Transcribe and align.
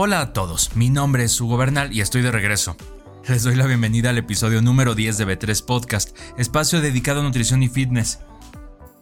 Hola 0.00 0.20
a 0.20 0.32
todos, 0.32 0.76
mi 0.76 0.90
nombre 0.90 1.24
es 1.24 1.40
Hugo 1.40 1.56
Bernal 1.56 1.92
y 1.92 2.02
estoy 2.02 2.22
de 2.22 2.30
regreso. 2.30 2.76
Les 3.26 3.42
doy 3.42 3.56
la 3.56 3.66
bienvenida 3.66 4.10
al 4.10 4.18
episodio 4.18 4.62
número 4.62 4.94
10 4.94 5.18
de 5.18 5.26
B3 5.26 5.64
Podcast, 5.64 6.16
espacio 6.38 6.80
dedicado 6.80 7.18
a 7.18 7.24
nutrición 7.24 7.64
y 7.64 7.68
fitness. 7.68 8.20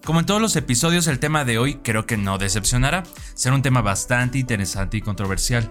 Como 0.07 0.21
en 0.21 0.25
todos 0.25 0.41
los 0.41 0.57
episodios, 0.57 1.07
el 1.07 1.19
tema 1.19 1.45
de 1.45 1.59
hoy 1.59 1.81
creo 1.83 2.07
que 2.07 2.17
no 2.17 2.39
decepcionará, 2.39 3.03
será 3.35 3.55
un 3.55 3.61
tema 3.61 3.83
bastante 3.83 4.39
interesante 4.39 4.97
y 4.97 5.03
controversial. 5.03 5.71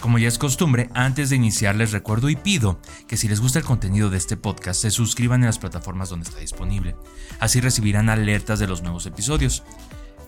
Como 0.00 0.18
ya 0.18 0.26
es 0.26 0.36
costumbre, 0.36 0.90
antes 0.94 1.30
de 1.30 1.36
iniciar 1.36 1.76
les 1.76 1.92
recuerdo 1.92 2.28
y 2.28 2.34
pido 2.34 2.80
que 3.06 3.16
si 3.16 3.28
les 3.28 3.40
gusta 3.40 3.60
el 3.60 3.64
contenido 3.64 4.10
de 4.10 4.18
este 4.18 4.36
podcast 4.36 4.82
se 4.82 4.90
suscriban 4.90 5.42
en 5.42 5.46
las 5.46 5.60
plataformas 5.60 6.08
donde 6.08 6.28
está 6.28 6.40
disponible. 6.40 6.96
Así 7.38 7.60
recibirán 7.60 8.08
alertas 8.08 8.58
de 8.58 8.66
los 8.66 8.82
nuevos 8.82 9.06
episodios. 9.06 9.62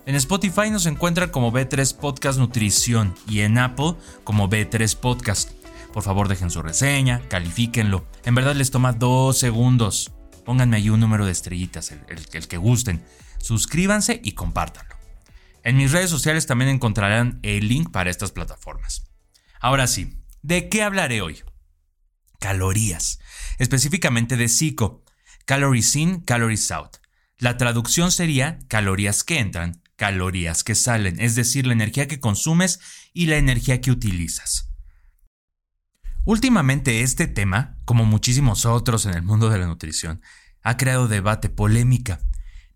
En 0.08 0.14
Spotify 0.14 0.70
nos 0.70 0.86
encuentran 0.86 1.28
como 1.28 1.52
B3 1.52 1.94
Podcast 1.94 2.38
Nutrición 2.38 3.14
y 3.28 3.40
en 3.40 3.58
Apple 3.58 3.92
como 4.24 4.48
B3 4.48 4.96
Podcast. 4.96 5.50
Por 5.92 6.02
favor 6.02 6.28
dejen 6.28 6.48
su 6.48 6.62
reseña, 6.62 7.20
califíquenlo. 7.28 8.08
En 8.24 8.34
verdad 8.34 8.56
les 8.56 8.70
toma 8.70 8.94
dos 8.94 9.36
segundos. 9.36 10.10
Pónganme 10.46 10.78
ahí 10.78 10.88
un 10.88 11.00
número 11.00 11.26
de 11.26 11.32
estrellitas, 11.32 11.92
el, 11.92 12.48
que 12.48 12.56
gusten. 12.56 13.04
Suscríbanse 13.36 14.18
y 14.24 14.32
compártanlo. 14.32 14.96
En 15.62 15.76
mis 15.76 15.92
redes 15.92 16.08
sociales 16.08 16.46
también 16.46 16.70
encontrarán 16.70 17.38
el 17.42 17.68
link 17.68 17.90
para 17.90 18.08
estas 18.08 18.32
plataformas. 18.32 19.04
Ahora 19.60 19.86
sí, 19.86 20.22
¿de 20.40 20.70
qué 20.70 20.84
hablaré 20.84 21.20
hoy? 21.20 21.42
Calorías, 22.40 23.18
específicamente 23.58 24.38
de 24.38 24.48
psico, 24.48 25.04
calories 25.44 25.94
in, 25.96 26.22
calories 26.22 26.70
out. 26.70 26.96
La 27.36 27.58
traducción 27.58 28.10
sería 28.10 28.58
calorías 28.68 29.22
que 29.22 29.38
entran, 29.38 29.82
calorías 29.98 30.62
que 30.62 30.76
salen, 30.76 31.20
es 31.20 31.34
decir, 31.34 31.66
la 31.66 31.72
energía 31.72 32.06
que 32.06 32.20
consumes 32.20 32.78
y 33.12 33.26
la 33.26 33.36
energía 33.36 33.80
que 33.80 33.90
utilizas. 33.90 34.70
Últimamente 36.24 37.02
este 37.02 37.26
tema, 37.26 37.78
como 37.84 38.04
muchísimos 38.04 38.64
otros 38.64 39.06
en 39.06 39.14
el 39.14 39.22
mundo 39.22 39.50
de 39.50 39.58
la 39.58 39.66
nutrición, 39.66 40.22
ha 40.62 40.76
creado 40.76 41.08
debate, 41.08 41.48
polémica, 41.48 42.20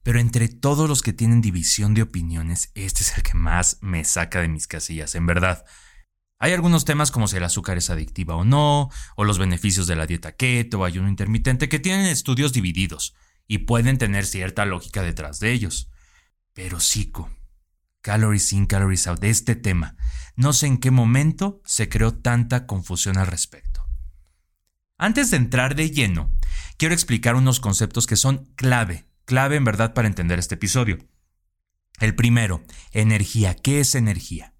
pero 0.02 0.18
entre 0.18 0.48
todos 0.48 0.88
los 0.88 1.00
que 1.00 1.12
tienen 1.12 1.40
división 1.40 1.94
de 1.94 2.02
opiniones, 2.02 2.72
este 2.74 3.02
es 3.02 3.16
el 3.16 3.22
que 3.22 3.34
más 3.34 3.78
me 3.80 4.04
saca 4.04 4.40
de 4.40 4.48
mis 4.48 4.66
casillas, 4.66 5.14
en 5.14 5.26
verdad. 5.26 5.64
Hay 6.40 6.52
algunos 6.52 6.84
temas 6.84 7.12
como 7.12 7.28
si 7.28 7.36
el 7.36 7.44
azúcar 7.44 7.78
es 7.78 7.88
adictiva 7.88 8.34
o 8.34 8.44
no, 8.44 8.90
o 9.14 9.22
los 9.22 9.38
beneficios 9.38 9.86
de 9.86 9.94
la 9.94 10.06
dieta 10.08 10.32
keto 10.32 10.80
o 10.80 10.84
ayuno 10.84 11.08
intermitente 11.08 11.68
que 11.68 11.78
tienen 11.78 12.06
estudios 12.06 12.52
divididos 12.52 13.14
y 13.46 13.58
pueden 13.58 13.96
tener 13.96 14.26
cierta 14.26 14.66
lógica 14.66 15.02
detrás 15.02 15.38
de 15.38 15.52
ellos. 15.52 15.91
Pero 16.54 16.80
psico, 16.80 17.30
calories 18.00 18.52
in, 18.52 18.66
calories 18.66 19.06
out, 19.06 19.20
de 19.20 19.30
este 19.30 19.54
tema, 19.56 19.96
no 20.36 20.52
sé 20.52 20.66
en 20.66 20.78
qué 20.78 20.90
momento 20.90 21.62
se 21.64 21.88
creó 21.88 22.12
tanta 22.12 22.66
confusión 22.66 23.18
al 23.18 23.26
respecto. 23.26 23.72
Antes 24.98 25.30
de 25.30 25.36
entrar 25.38 25.74
de 25.74 25.90
lleno, 25.90 26.34
quiero 26.76 26.94
explicar 26.94 27.34
unos 27.34 27.58
conceptos 27.58 28.06
que 28.06 28.16
son 28.16 28.52
clave, 28.54 29.06
clave 29.24 29.56
en 29.56 29.64
verdad 29.64 29.94
para 29.94 30.08
entender 30.08 30.38
este 30.38 30.54
episodio. 30.54 30.98
El 31.98 32.14
primero, 32.14 32.64
energía. 32.90 33.54
¿Qué 33.54 33.80
es 33.80 33.94
energía? 33.94 34.54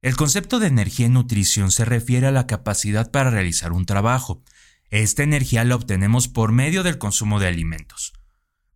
El 0.00 0.16
concepto 0.16 0.58
de 0.58 0.66
energía 0.66 1.06
en 1.06 1.12
nutrición 1.12 1.70
se 1.70 1.84
refiere 1.84 2.26
a 2.26 2.32
la 2.32 2.46
capacidad 2.46 3.10
para 3.10 3.30
realizar 3.30 3.72
un 3.72 3.86
trabajo. 3.86 4.42
Esta 4.90 5.22
energía 5.22 5.64
la 5.64 5.76
obtenemos 5.76 6.28
por 6.28 6.52
medio 6.52 6.82
del 6.82 6.98
consumo 6.98 7.40
de 7.40 7.48
alimentos. 7.48 8.12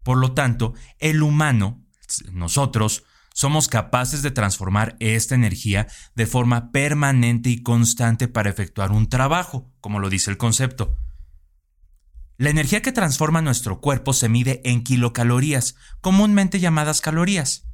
Por 0.03 0.19
lo 0.19 0.33
tanto, 0.35 0.75
el 0.99 1.23
humano 1.23 1.86
nosotros 2.33 3.05
somos 3.37 3.69
capaces 3.69 4.23
de 4.23 4.31
transformar 4.31 4.97
esta 4.99 5.35
energía 5.35 5.89
de 6.15 6.27
forma 6.27 6.73
permanente 6.73 7.51
y 7.51 7.63
constante 7.63 8.29
para 8.29 8.49
efectuar 8.49 8.93
un 8.93 9.11
trabajo, 9.11 9.71
como 9.81 10.01
lo 10.01 10.09
dice 10.09 10.31
el 10.31 10.39
concepto. 10.39 10.97
La 12.39 12.51
energía 12.51 12.81
que 12.81 12.93
transforma 12.93 13.43
nuestro 13.43 13.81
cuerpo 13.81 14.13
se 14.13 14.29
mide 14.29 14.63
en 14.65 14.83
kilocalorías, 14.83 15.77
comúnmente 16.01 16.61
llamadas 16.61 17.01
calorías. 17.01 17.67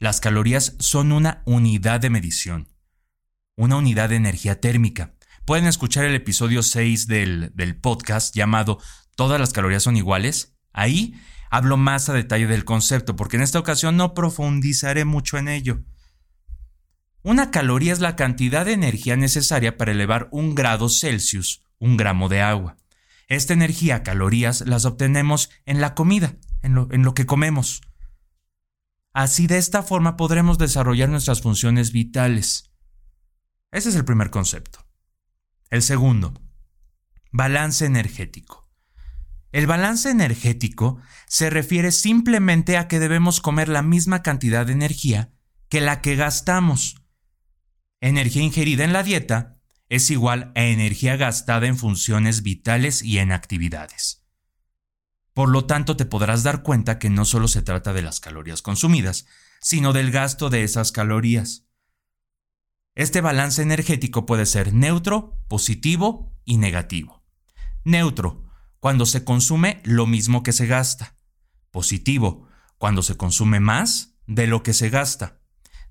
Las 0.00 0.20
calorías 0.20 0.74
son 0.80 1.12
una 1.12 1.42
unidad 1.44 2.00
de 2.00 2.10
medición, 2.10 2.68
una 3.56 3.76
unidad 3.76 4.08
de 4.08 4.16
energía 4.16 4.60
térmica. 4.60 5.14
Pueden 5.44 5.66
escuchar 5.66 6.04
el 6.04 6.16
episodio 6.16 6.62
6 6.62 7.06
del, 7.06 7.52
del 7.54 7.76
podcast 7.76 8.34
llamado 8.34 8.80
¿Todas 9.14 9.38
las 9.38 9.52
calorías 9.52 9.84
son 9.84 9.96
iguales? 9.96 10.56
Ahí 10.72 11.14
hablo 11.54 11.76
más 11.76 12.08
a 12.08 12.12
detalle 12.12 12.48
del 12.48 12.64
concepto, 12.64 13.14
porque 13.14 13.36
en 13.36 13.42
esta 13.44 13.60
ocasión 13.60 13.96
no 13.96 14.12
profundizaré 14.12 15.04
mucho 15.04 15.38
en 15.38 15.46
ello. 15.46 15.84
Una 17.22 17.52
caloría 17.52 17.92
es 17.92 18.00
la 18.00 18.16
cantidad 18.16 18.64
de 18.64 18.72
energía 18.72 19.16
necesaria 19.16 19.76
para 19.76 19.92
elevar 19.92 20.28
un 20.32 20.56
grado 20.56 20.88
Celsius, 20.88 21.62
un 21.78 21.96
gramo 21.96 22.28
de 22.28 22.42
agua. 22.42 22.76
Esta 23.28 23.52
energía, 23.52 24.02
calorías, 24.02 24.62
las 24.66 24.84
obtenemos 24.84 25.48
en 25.64 25.80
la 25.80 25.94
comida, 25.94 26.34
en 26.62 26.74
lo, 26.74 26.88
en 26.90 27.04
lo 27.04 27.14
que 27.14 27.24
comemos. 27.24 27.82
Así 29.12 29.46
de 29.46 29.58
esta 29.58 29.84
forma 29.84 30.16
podremos 30.16 30.58
desarrollar 30.58 31.08
nuestras 31.08 31.40
funciones 31.40 31.92
vitales. 31.92 32.72
Ese 33.70 33.90
es 33.90 33.94
el 33.94 34.04
primer 34.04 34.30
concepto. 34.30 34.84
El 35.70 35.82
segundo, 35.82 36.34
balance 37.30 37.86
energético. 37.86 38.63
El 39.54 39.68
balance 39.68 40.10
energético 40.10 40.98
se 41.28 41.48
refiere 41.48 41.92
simplemente 41.92 42.76
a 42.76 42.88
que 42.88 42.98
debemos 42.98 43.40
comer 43.40 43.68
la 43.68 43.82
misma 43.82 44.20
cantidad 44.20 44.66
de 44.66 44.72
energía 44.72 45.30
que 45.68 45.80
la 45.80 46.00
que 46.00 46.16
gastamos. 46.16 46.96
Energía 48.00 48.42
ingerida 48.42 48.82
en 48.82 48.92
la 48.92 49.04
dieta 49.04 49.60
es 49.88 50.10
igual 50.10 50.50
a 50.56 50.64
energía 50.64 51.14
gastada 51.14 51.68
en 51.68 51.78
funciones 51.78 52.42
vitales 52.42 53.00
y 53.02 53.18
en 53.18 53.30
actividades. 53.30 54.24
Por 55.34 55.50
lo 55.50 55.66
tanto, 55.66 55.96
te 55.96 56.04
podrás 56.04 56.42
dar 56.42 56.64
cuenta 56.64 56.98
que 56.98 57.08
no 57.08 57.24
solo 57.24 57.46
se 57.46 57.62
trata 57.62 57.92
de 57.92 58.02
las 58.02 58.18
calorías 58.18 58.60
consumidas, 58.60 59.24
sino 59.60 59.92
del 59.92 60.10
gasto 60.10 60.50
de 60.50 60.64
esas 60.64 60.90
calorías. 60.90 61.64
Este 62.96 63.20
balance 63.20 63.62
energético 63.62 64.26
puede 64.26 64.46
ser 64.46 64.74
neutro, 64.74 65.38
positivo 65.46 66.36
y 66.44 66.56
negativo. 66.56 67.22
Neutro 67.84 68.43
cuando 68.84 69.06
se 69.06 69.24
consume 69.24 69.80
lo 69.84 70.06
mismo 70.06 70.42
que 70.42 70.52
se 70.52 70.66
gasta. 70.66 71.16
Positivo, 71.70 72.48
cuando 72.76 73.00
se 73.00 73.16
consume 73.16 73.58
más 73.58 74.18
de 74.26 74.46
lo 74.46 74.62
que 74.62 74.74
se 74.74 74.90
gasta. 74.90 75.40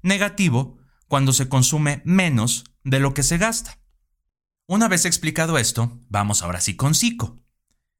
Negativo, 0.03 0.77
cuando 1.07 1.33
se 1.33 1.49
consume 1.49 2.03
menos 2.05 2.65
de 2.83 2.99
lo 2.99 3.15
que 3.15 3.23
se 3.23 3.39
gasta. 3.39 3.79
Una 4.67 4.89
vez 4.89 5.05
explicado 5.05 5.57
esto, 5.57 6.01
vamos 6.09 6.43
ahora 6.43 6.61
sí 6.61 6.75
con 6.75 6.93
psico. 6.93 7.41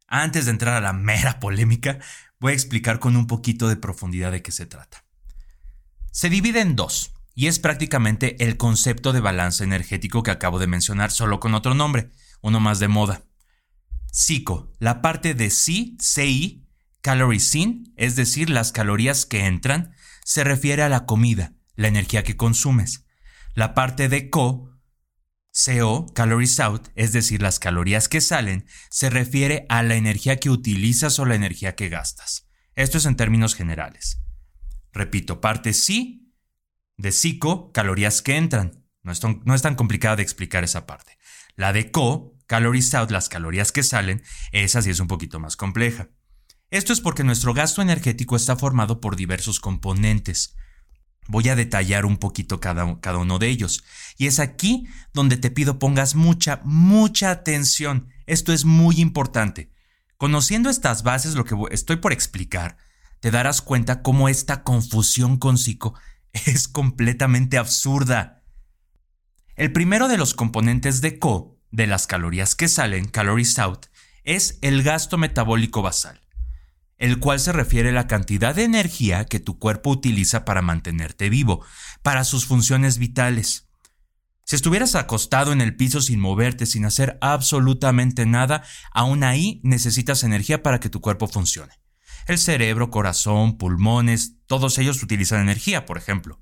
Antes 0.05 0.45
de 0.45 0.51
entrar 0.51 0.75
a 0.75 0.81
la 0.81 0.93
mera 0.93 1.39
polémica, 1.39 1.97
voy 2.39 2.51
a 2.51 2.55
explicar 2.55 2.99
con 2.99 3.15
un 3.15 3.25
poquito 3.25 3.69
de 3.69 3.77
profundidad 3.77 4.31
de 4.31 4.43
qué 4.43 4.51
se 4.51 4.67
trata. 4.67 5.05
Se 6.11 6.29
divide 6.29 6.61
en 6.61 6.75
dos, 6.75 7.13
y 7.33 7.47
es 7.47 7.57
prácticamente 7.57 8.45
el 8.45 8.57
concepto 8.57 9.11
de 9.11 9.21
balance 9.21 9.63
energético 9.63 10.21
que 10.21 10.29
acabo 10.29 10.59
de 10.59 10.67
mencionar, 10.67 11.09
solo 11.09 11.39
con 11.39 11.55
otro 11.55 11.73
nombre, 11.73 12.11
uno 12.41 12.59
más 12.59 12.77
de 12.77 12.89
moda. 12.89 13.23
Psico, 14.15 14.71
la 14.77 15.01
parte 15.01 15.33
de 15.33 15.49
sí, 15.49 15.97
CI, 15.99 16.67
calories 17.01 17.55
in, 17.55 17.91
es 17.97 18.15
decir, 18.15 18.51
las 18.51 18.71
calorías 18.71 19.25
que 19.25 19.47
entran, 19.47 19.95
se 20.23 20.43
refiere 20.43 20.83
a 20.83 20.89
la 20.89 21.07
comida, 21.07 21.55
la 21.73 21.87
energía 21.87 22.23
que 22.23 22.37
consumes. 22.37 23.07
La 23.55 23.73
parte 23.73 24.09
de 24.09 24.29
co, 24.29 24.69
CO, 25.51 26.05
calories 26.13 26.59
out, 26.59 26.89
es 26.93 27.11
decir, 27.11 27.41
las 27.41 27.57
calorías 27.57 28.07
que 28.07 28.21
salen, 28.21 28.67
se 28.91 29.09
refiere 29.09 29.65
a 29.67 29.81
la 29.81 29.95
energía 29.95 30.37
que 30.37 30.51
utilizas 30.51 31.17
o 31.17 31.25
la 31.25 31.33
energía 31.33 31.73
que 31.73 31.89
gastas. 31.89 32.47
Esto 32.75 32.99
es 32.99 33.07
en 33.07 33.15
términos 33.15 33.55
generales. 33.55 34.21
Repito, 34.91 35.41
parte 35.41 35.73
sí 35.73 36.31
de 36.97 37.11
psico, 37.11 37.71
calorías 37.71 38.21
que 38.21 38.37
entran. 38.37 38.85
No 39.01 39.11
es, 39.11 39.23
no 39.23 39.55
es 39.55 39.63
tan 39.63 39.73
complicada 39.73 40.17
de 40.17 40.23
explicar 40.23 40.63
esa 40.63 40.85
parte. 40.85 41.17
La 41.55 41.73
de 41.73 41.89
co, 41.89 42.32
calories 42.53 42.93
out, 42.93 43.09
las 43.09 43.29
calorías 43.29 43.71
que 43.71 43.81
salen, 43.81 44.21
esa 44.51 44.83
sí 44.83 44.91
es 44.91 44.99
un 44.99 45.07
poquito 45.07 45.39
más 45.39 45.55
compleja. 45.55 46.09
Esto 46.69 46.93
es 46.93 47.01
porque 47.01 47.23
nuestro 47.23 47.51
gasto 47.55 47.81
energético 47.81 48.35
está 48.35 48.55
formado 48.55 49.01
por 49.01 49.15
diversos 49.15 49.59
componentes. 49.59 50.55
Voy 51.27 51.49
a 51.49 51.55
detallar 51.55 52.05
un 52.05 52.17
poquito 52.17 52.59
cada, 52.59 52.99
cada, 52.99 53.17
uno 53.17 53.39
de 53.39 53.47
ellos. 53.47 53.83
Y 54.19 54.27
es 54.27 54.37
aquí 54.37 54.85
donde 55.13 55.37
te 55.37 55.49
pido 55.49 55.79
pongas 55.79 56.13
mucha, 56.13 56.61
mucha 56.63 57.31
atención. 57.31 58.09
Esto 58.27 58.53
es 58.53 58.65
muy 58.65 59.01
importante. 59.01 59.71
Conociendo 60.17 60.69
estas 60.69 61.01
bases, 61.01 61.33
lo 61.33 61.45
que 61.45 61.55
estoy 61.71 61.95
por 61.95 62.13
explicar, 62.13 62.77
te 63.19 63.31
darás 63.31 63.63
cuenta 63.63 64.03
cómo 64.03 64.29
esta 64.29 64.61
confusión 64.61 65.37
con 65.37 65.57
psico 65.57 65.95
es 66.33 66.67
completamente 66.67 67.57
absurda. 67.57 68.43
El 69.55 69.73
primero 69.73 70.07
de 70.07 70.17
los 70.17 70.35
componentes 70.35 71.01
de 71.01 71.17
CO, 71.17 71.53
de 71.73 71.87
las 71.87 72.07
calorías 72.07 72.55
que 72.55 72.69
salen, 72.69 73.09
calories 73.09 73.59
out, 73.59 73.87
es 74.23 74.57
el 74.61 74.81
gasto 74.81 75.17
metabólico 75.17 75.81
basal 75.81 76.23
el 77.03 77.19
cual 77.19 77.41
se 77.41 77.51
refiere 77.51 77.89
a 77.89 77.91
la 77.91 78.07
cantidad 78.07 78.55
de 78.55 78.63
energía 78.63 79.25
que 79.25 79.41
tu 79.41 79.59
cuerpo 79.59 79.89
utiliza 79.89 80.45
para 80.45 80.61
mantenerte 80.61 81.29
vivo, 81.29 81.65
para 82.01 82.23
sus 82.23 82.45
funciones 82.45 82.97
vitales. 82.97 83.67
Si 84.45 84.55
estuvieras 84.55 84.95
acostado 84.95 85.51
en 85.51 85.59
el 85.59 85.75
piso 85.75 85.99
sin 85.99 86.21
moverte, 86.21 86.65
sin 86.65 86.85
hacer 86.85 87.17
absolutamente 87.19 88.25
nada, 88.25 88.63
aún 88.93 89.25
ahí 89.25 89.59
necesitas 89.63 90.23
energía 90.23 90.63
para 90.63 90.79
que 90.79 90.89
tu 90.89 91.01
cuerpo 91.01 91.27
funcione. 91.27 91.73
El 92.25 92.37
cerebro, 92.37 92.89
corazón, 92.89 93.57
pulmones, 93.57 94.37
todos 94.47 94.77
ellos 94.77 95.03
utilizan 95.03 95.41
energía, 95.41 95.85
por 95.85 95.97
ejemplo. 95.97 96.41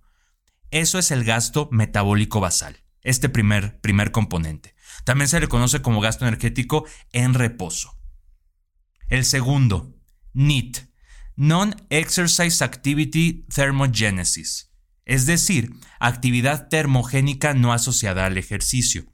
Eso 0.70 1.00
es 1.00 1.10
el 1.10 1.24
gasto 1.24 1.70
metabólico 1.72 2.40
basal, 2.40 2.84
este 3.02 3.30
primer, 3.30 3.82
primer 3.82 4.12
componente. 4.12 4.71
También 5.04 5.28
se 5.28 5.40
le 5.40 5.48
conoce 5.48 5.82
como 5.82 6.02
gasto 6.02 6.26
energético 6.26 6.86
en 7.12 7.34
reposo. 7.34 7.98
El 9.08 9.26
segundo, 9.26 9.96
NEAT, 10.34 10.90
Non-Exercise 11.36 12.64
Activity 12.64 13.46
Thermogenesis, 13.54 14.72
es 15.06 15.26
decir, 15.26 15.74
actividad 16.00 16.70
termogénica 16.70 17.54
no 17.54 17.74
asociada 17.74 18.26
al 18.26 18.38
ejercicio. 18.38 19.06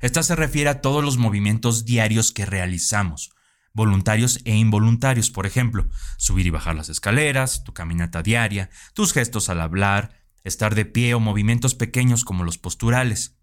Esta 0.00 0.22
se 0.22 0.36
refiere 0.36 0.70
a 0.70 0.80
todos 0.80 1.04
los 1.04 1.16
movimientos 1.18 1.84
diarios 1.84 2.32
que 2.32 2.46
realizamos, 2.46 3.30
voluntarios 3.72 4.40
e 4.44 4.54
involuntarios, 4.54 5.30
por 5.30 5.46
ejemplo, 5.46 5.88
subir 6.16 6.46
y 6.46 6.50
bajar 6.50 6.74
las 6.76 6.88
escaleras, 6.88 7.64
tu 7.64 7.74
caminata 7.74 8.22
diaria, 8.22 8.70
tus 8.94 9.12
gestos 9.12 9.48
al 9.48 9.60
hablar, 9.60 10.24
estar 10.44 10.74
de 10.74 10.84
pie 10.84 11.14
o 11.14 11.20
movimientos 11.20 11.74
pequeños 11.74 12.24
como 12.24 12.44
los 12.44 12.58
posturales. 12.58 13.36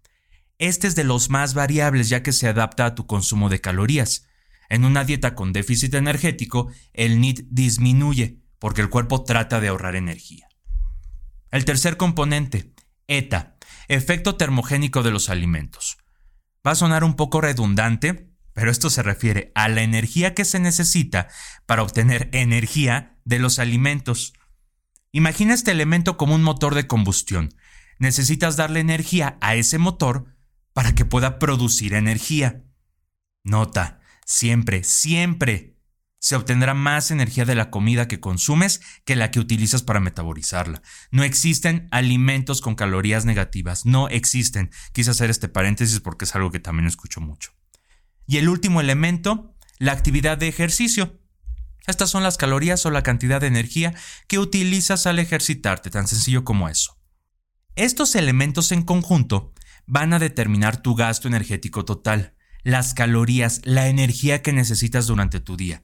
Este 0.58 0.86
es 0.86 0.94
de 0.94 1.04
los 1.04 1.30
más 1.30 1.54
variables 1.54 2.08
ya 2.08 2.22
que 2.22 2.32
se 2.32 2.48
adapta 2.48 2.86
a 2.86 2.94
tu 2.94 3.06
consumo 3.06 3.48
de 3.48 3.60
calorías. 3.60 4.26
En 4.68 4.84
una 4.84 5.04
dieta 5.04 5.34
con 5.34 5.52
déficit 5.52 5.94
energético, 5.94 6.70
el 6.92 7.20
NIT 7.20 7.46
disminuye 7.50 8.38
porque 8.58 8.80
el 8.80 8.90
cuerpo 8.90 9.24
trata 9.24 9.60
de 9.60 9.68
ahorrar 9.68 9.96
energía. 9.96 10.48
El 11.50 11.64
tercer 11.64 11.96
componente, 11.96 12.72
ETA, 13.08 13.56
efecto 13.88 14.36
termogénico 14.36 15.02
de 15.02 15.10
los 15.10 15.28
alimentos. 15.28 15.98
Va 16.66 16.70
a 16.70 16.76
sonar 16.76 17.04
un 17.04 17.14
poco 17.14 17.40
redundante, 17.40 18.32
pero 18.52 18.70
esto 18.70 18.88
se 18.88 19.02
refiere 19.02 19.52
a 19.54 19.68
la 19.68 19.82
energía 19.82 20.34
que 20.34 20.44
se 20.44 20.60
necesita 20.60 21.28
para 21.66 21.82
obtener 21.82 22.30
energía 22.32 23.18
de 23.24 23.38
los 23.38 23.58
alimentos. 23.58 24.32
Imagina 25.10 25.54
este 25.54 25.72
elemento 25.72 26.16
como 26.16 26.34
un 26.34 26.42
motor 26.42 26.74
de 26.74 26.86
combustión. 26.86 27.54
Necesitas 27.98 28.56
darle 28.56 28.80
energía 28.80 29.36
a 29.40 29.54
ese 29.54 29.78
motor 29.78 30.26
para 30.72 30.94
que 30.94 31.04
pueda 31.04 31.38
producir 31.38 31.94
energía. 31.94 32.64
Nota, 33.44 34.02
Siempre, 34.24 34.84
siempre 34.84 35.76
se 36.18 36.36
obtendrá 36.36 36.74
más 36.74 37.10
energía 37.10 37.44
de 37.44 37.56
la 37.56 37.70
comida 37.70 38.06
que 38.06 38.20
consumes 38.20 38.80
que 39.04 39.16
la 39.16 39.30
que 39.30 39.40
utilizas 39.40 39.82
para 39.82 40.00
metabolizarla. 40.00 40.80
No 41.10 41.24
existen 41.24 41.88
alimentos 41.90 42.60
con 42.60 42.76
calorías 42.76 43.24
negativas, 43.24 43.84
no 43.84 44.08
existen. 44.08 44.70
Quise 44.92 45.10
hacer 45.10 45.30
este 45.30 45.48
paréntesis 45.48 45.98
porque 46.00 46.24
es 46.24 46.34
algo 46.36 46.52
que 46.52 46.60
también 46.60 46.86
escucho 46.86 47.20
mucho. 47.20 47.52
Y 48.26 48.36
el 48.36 48.48
último 48.48 48.80
elemento, 48.80 49.54
la 49.78 49.92
actividad 49.92 50.38
de 50.38 50.48
ejercicio. 50.48 51.18
Estas 51.88 52.08
son 52.08 52.22
las 52.22 52.36
calorías 52.36 52.86
o 52.86 52.92
la 52.92 53.02
cantidad 53.02 53.40
de 53.40 53.48
energía 53.48 53.92
que 54.28 54.38
utilizas 54.38 55.08
al 55.08 55.18
ejercitarte, 55.18 55.90
tan 55.90 56.06
sencillo 56.06 56.44
como 56.44 56.68
eso. 56.68 56.96
Estos 57.74 58.14
elementos 58.14 58.70
en 58.70 58.82
conjunto 58.82 59.52
van 59.86 60.12
a 60.12 60.18
determinar 60.18 60.82
tu 60.82 60.94
gasto 60.94 61.28
energético 61.28 61.84
total 61.84 62.34
las 62.64 62.94
calorías, 62.94 63.60
la 63.64 63.88
energía 63.88 64.42
que 64.42 64.52
necesitas 64.52 65.06
durante 65.06 65.40
tu 65.40 65.56
día. 65.56 65.82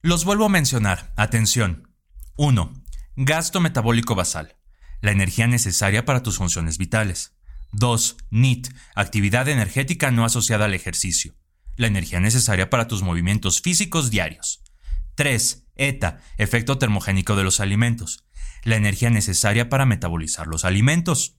Los 0.00 0.24
vuelvo 0.24 0.46
a 0.46 0.48
mencionar. 0.48 1.12
Atención. 1.16 1.94
1. 2.36 2.72
Gasto 3.16 3.60
metabólico 3.60 4.14
basal. 4.14 4.56
La 5.00 5.10
energía 5.12 5.46
necesaria 5.46 6.04
para 6.04 6.22
tus 6.22 6.38
funciones 6.38 6.78
vitales. 6.78 7.36
2. 7.72 8.16
NIT. 8.30 8.68
Actividad 8.94 9.48
energética 9.48 10.10
no 10.10 10.24
asociada 10.24 10.64
al 10.64 10.74
ejercicio. 10.74 11.34
La 11.76 11.88
energía 11.88 12.20
necesaria 12.20 12.70
para 12.70 12.88
tus 12.88 13.02
movimientos 13.02 13.60
físicos 13.60 14.10
diarios. 14.10 14.62
3. 15.16 15.66
ETA. 15.76 16.20
Efecto 16.38 16.78
termogénico 16.78 17.36
de 17.36 17.44
los 17.44 17.60
alimentos. 17.60 18.24
La 18.64 18.76
energía 18.76 19.10
necesaria 19.10 19.68
para 19.68 19.84
metabolizar 19.84 20.46
los 20.46 20.64
alimentos. 20.64 21.37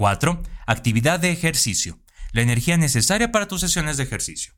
4. 0.00 0.42
Actividad 0.66 1.20
de 1.20 1.30
ejercicio 1.30 2.00
la 2.32 2.40
energía 2.40 2.78
necesaria 2.78 3.30
para 3.30 3.48
tus 3.48 3.60
sesiones 3.60 3.98
de 3.98 4.04
ejercicio. 4.04 4.54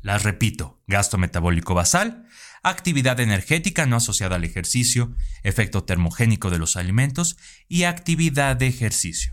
Las 0.00 0.22
repito, 0.22 0.80
gasto 0.86 1.18
metabólico 1.18 1.74
basal, 1.74 2.24
actividad 2.62 3.18
energética 3.18 3.84
no 3.84 3.96
asociada 3.96 4.36
al 4.36 4.44
ejercicio, 4.44 5.16
efecto 5.42 5.82
termogénico 5.82 6.50
de 6.50 6.58
los 6.58 6.76
alimentos 6.76 7.36
y 7.66 7.82
actividad 7.82 8.54
de 8.54 8.68
ejercicio. 8.68 9.32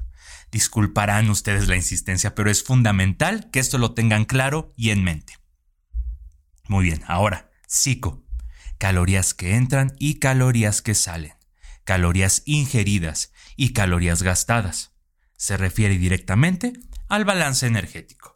Disculparán 0.52 1.30
ustedes 1.30 1.68
la 1.68 1.76
insistencia, 1.76 2.34
pero 2.34 2.50
es 2.50 2.64
fundamental 2.64 3.52
que 3.52 3.60
esto 3.60 3.78
lo 3.78 3.94
tengan 3.94 4.26
claro 4.26 4.74
y 4.76 4.90
en 4.90 5.04
mente. 5.04 5.38
Muy 6.68 6.84
bien, 6.84 7.04
ahora, 7.06 7.52
psico. 7.68 8.26
Calorías 8.80 9.36
que 9.36 9.54
entran 9.54 9.96
y 10.00 10.16
calorías 10.16 10.82
que 10.82 10.96
salen. 10.96 11.36
Calorías 11.84 12.42
ingeridas 12.48 13.32
y 13.56 13.74
calorías 13.74 14.24
gastadas. 14.24 14.95
Se 15.38 15.58
refiere 15.58 15.98
directamente 15.98 16.74
al 17.08 17.26
balance 17.26 17.68
energético. 17.68 18.36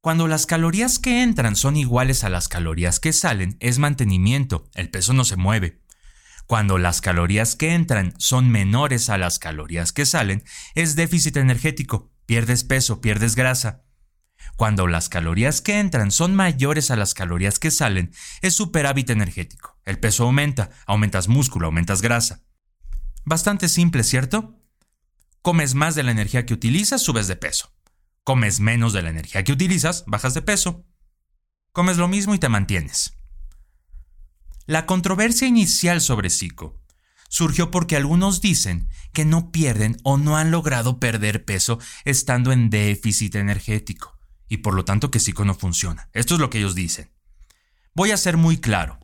Cuando 0.00 0.26
las 0.26 0.46
calorías 0.46 0.98
que 0.98 1.22
entran 1.22 1.54
son 1.54 1.76
iguales 1.76 2.24
a 2.24 2.28
las 2.28 2.48
calorías 2.48 2.98
que 2.98 3.12
salen, 3.12 3.56
es 3.60 3.78
mantenimiento, 3.78 4.68
el 4.74 4.90
peso 4.90 5.12
no 5.12 5.24
se 5.24 5.36
mueve. 5.36 5.80
Cuando 6.46 6.76
las 6.76 7.00
calorías 7.00 7.54
que 7.54 7.72
entran 7.72 8.14
son 8.18 8.50
menores 8.50 9.10
a 9.10 9.18
las 9.18 9.38
calorías 9.38 9.92
que 9.92 10.04
salen, 10.04 10.42
es 10.74 10.96
déficit 10.96 11.36
energético, 11.36 12.12
pierdes 12.26 12.64
peso, 12.64 13.00
pierdes 13.00 13.36
grasa. 13.36 13.84
Cuando 14.56 14.86
las 14.86 15.08
calorías 15.08 15.60
que 15.60 15.78
entran 15.78 16.10
son 16.10 16.34
mayores 16.34 16.90
a 16.90 16.96
las 16.96 17.14
calorías 17.14 17.58
que 17.58 17.70
salen, 17.70 18.12
es 18.40 18.54
superávit 18.54 19.10
energético. 19.10 19.78
El 19.84 20.00
peso 20.00 20.24
aumenta, 20.24 20.70
aumentas 20.84 21.28
músculo, 21.28 21.66
aumentas 21.66 22.02
grasa. 22.02 22.42
Bastante 23.24 23.68
simple, 23.68 24.02
¿cierto? 24.02 24.61
Comes 25.42 25.74
más 25.74 25.96
de 25.96 26.04
la 26.04 26.12
energía 26.12 26.46
que 26.46 26.54
utilizas, 26.54 27.02
subes 27.02 27.26
de 27.26 27.34
peso. 27.34 27.74
Comes 28.22 28.60
menos 28.60 28.92
de 28.92 29.02
la 29.02 29.10
energía 29.10 29.42
que 29.42 29.52
utilizas, 29.52 30.04
bajas 30.06 30.34
de 30.34 30.42
peso. 30.42 30.86
Comes 31.72 31.96
lo 31.96 32.06
mismo 32.06 32.34
y 32.34 32.38
te 32.38 32.48
mantienes. 32.48 33.18
La 34.66 34.86
controversia 34.86 35.48
inicial 35.48 36.00
sobre 36.00 36.30
Zico 36.30 36.80
surgió 37.28 37.72
porque 37.72 37.96
algunos 37.96 38.40
dicen 38.40 38.88
que 39.12 39.24
no 39.24 39.50
pierden 39.50 39.96
o 40.04 40.16
no 40.16 40.36
han 40.36 40.52
logrado 40.52 41.00
perder 41.00 41.44
peso 41.44 41.80
estando 42.04 42.52
en 42.52 42.70
déficit 42.70 43.34
energético 43.34 44.16
y 44.48 44.58
por 44.58 44.74
lo 44.74 44.84
tanto 44.84 45.10
que 45.10 45.18
Zico 45.18 45.44
no 45.44 45.54
funciona. 45.54 46.08
Esto 46.12 46.34
es 46.34 46.40
lo 46.40 46.50
que 46.50 46.58
ellos 46.58 46.76
dicen. 46.76 47.10
Voy 47.94 48.12
a 48.12 48.16
ser 48.16 48.36
muy 48.36 48.58
claro. 48.58 49.00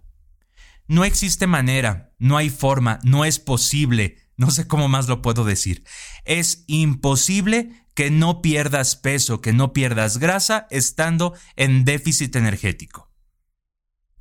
No 0.86 1.04
existe 1.04 1.48
manera, 1.48 2.14
no 2.18 2.36
hay 2.36 2.50
forma, 2.50 3.00
no 3.02 3.24
es 3.24 3.40
posible 3.40 4.18
no 4.38 4.52
sé 4.52 4.66
cómo 4.66 4.88
más 4.88 5.08
lo 5.08 5.20
puedo 5.20 5.44
decir. 5.44 5.84
Es 6.24 6.64
imposible 6.68 7.84
que 7.94 8.10
no 8.12 8.40
pierdas 8.40 8.94
peso, 8.94 9.40
que 9.40 9.52
no 9.52 9.72
pierdas 9.72 10.18
grasa 10.18 10.68
estando 10.70 11.34
en 11.56 11.84
déficit 11.84 12.36
energético. 12.36 13.12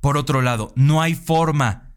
Por 0.00 0.16
otro 0.16 0.42
lado, 0.42 0.72
no 0.74 1.00
hay 1.00 1.14
forma, 1.14 1.94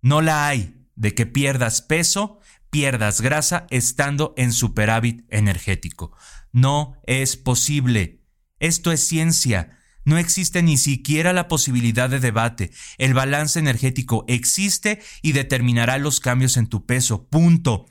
no 0.00 0.22
la 0.22 0.46
hay, 0.46 0.86
de 0.94 1.14
que 1.14 1.26
pierdas 1.26 1.82
peso, 1.82 2.38
pierdas 2.70 3.20
grasa 3.20 3.66
estando 3.70 4.32
en 4.36 4.52
superávit 4.52 5.26
energético. 5.28 6.16
No 6.52 6.94
es 7.04 7.36
posible. 7.36 8.24
Esto 8.60 8.92
es 8.92 9.06
ciencia. 9.06 9.76
No 10.06 10.16
existe 10.16 10.62
ni 10.62 10.78
siquiera 10.78 11.34
la 11.34 11.48
posibilidad 11.48 12.08
de 12.08 12.20
debate. 12.20 12.70
El 12.96 13.12
balance 13.12 13.58
energético 13.58 14.24
existe 14.28 15.02
y 15.20 15.32
determinará 15.32 15.98
los 15.98 16.20
cambios 16.20 16.56
en 16.56 16.68
tu 16.68 16.86
peso. 16.86 17.26
Punto. 17.28 17.86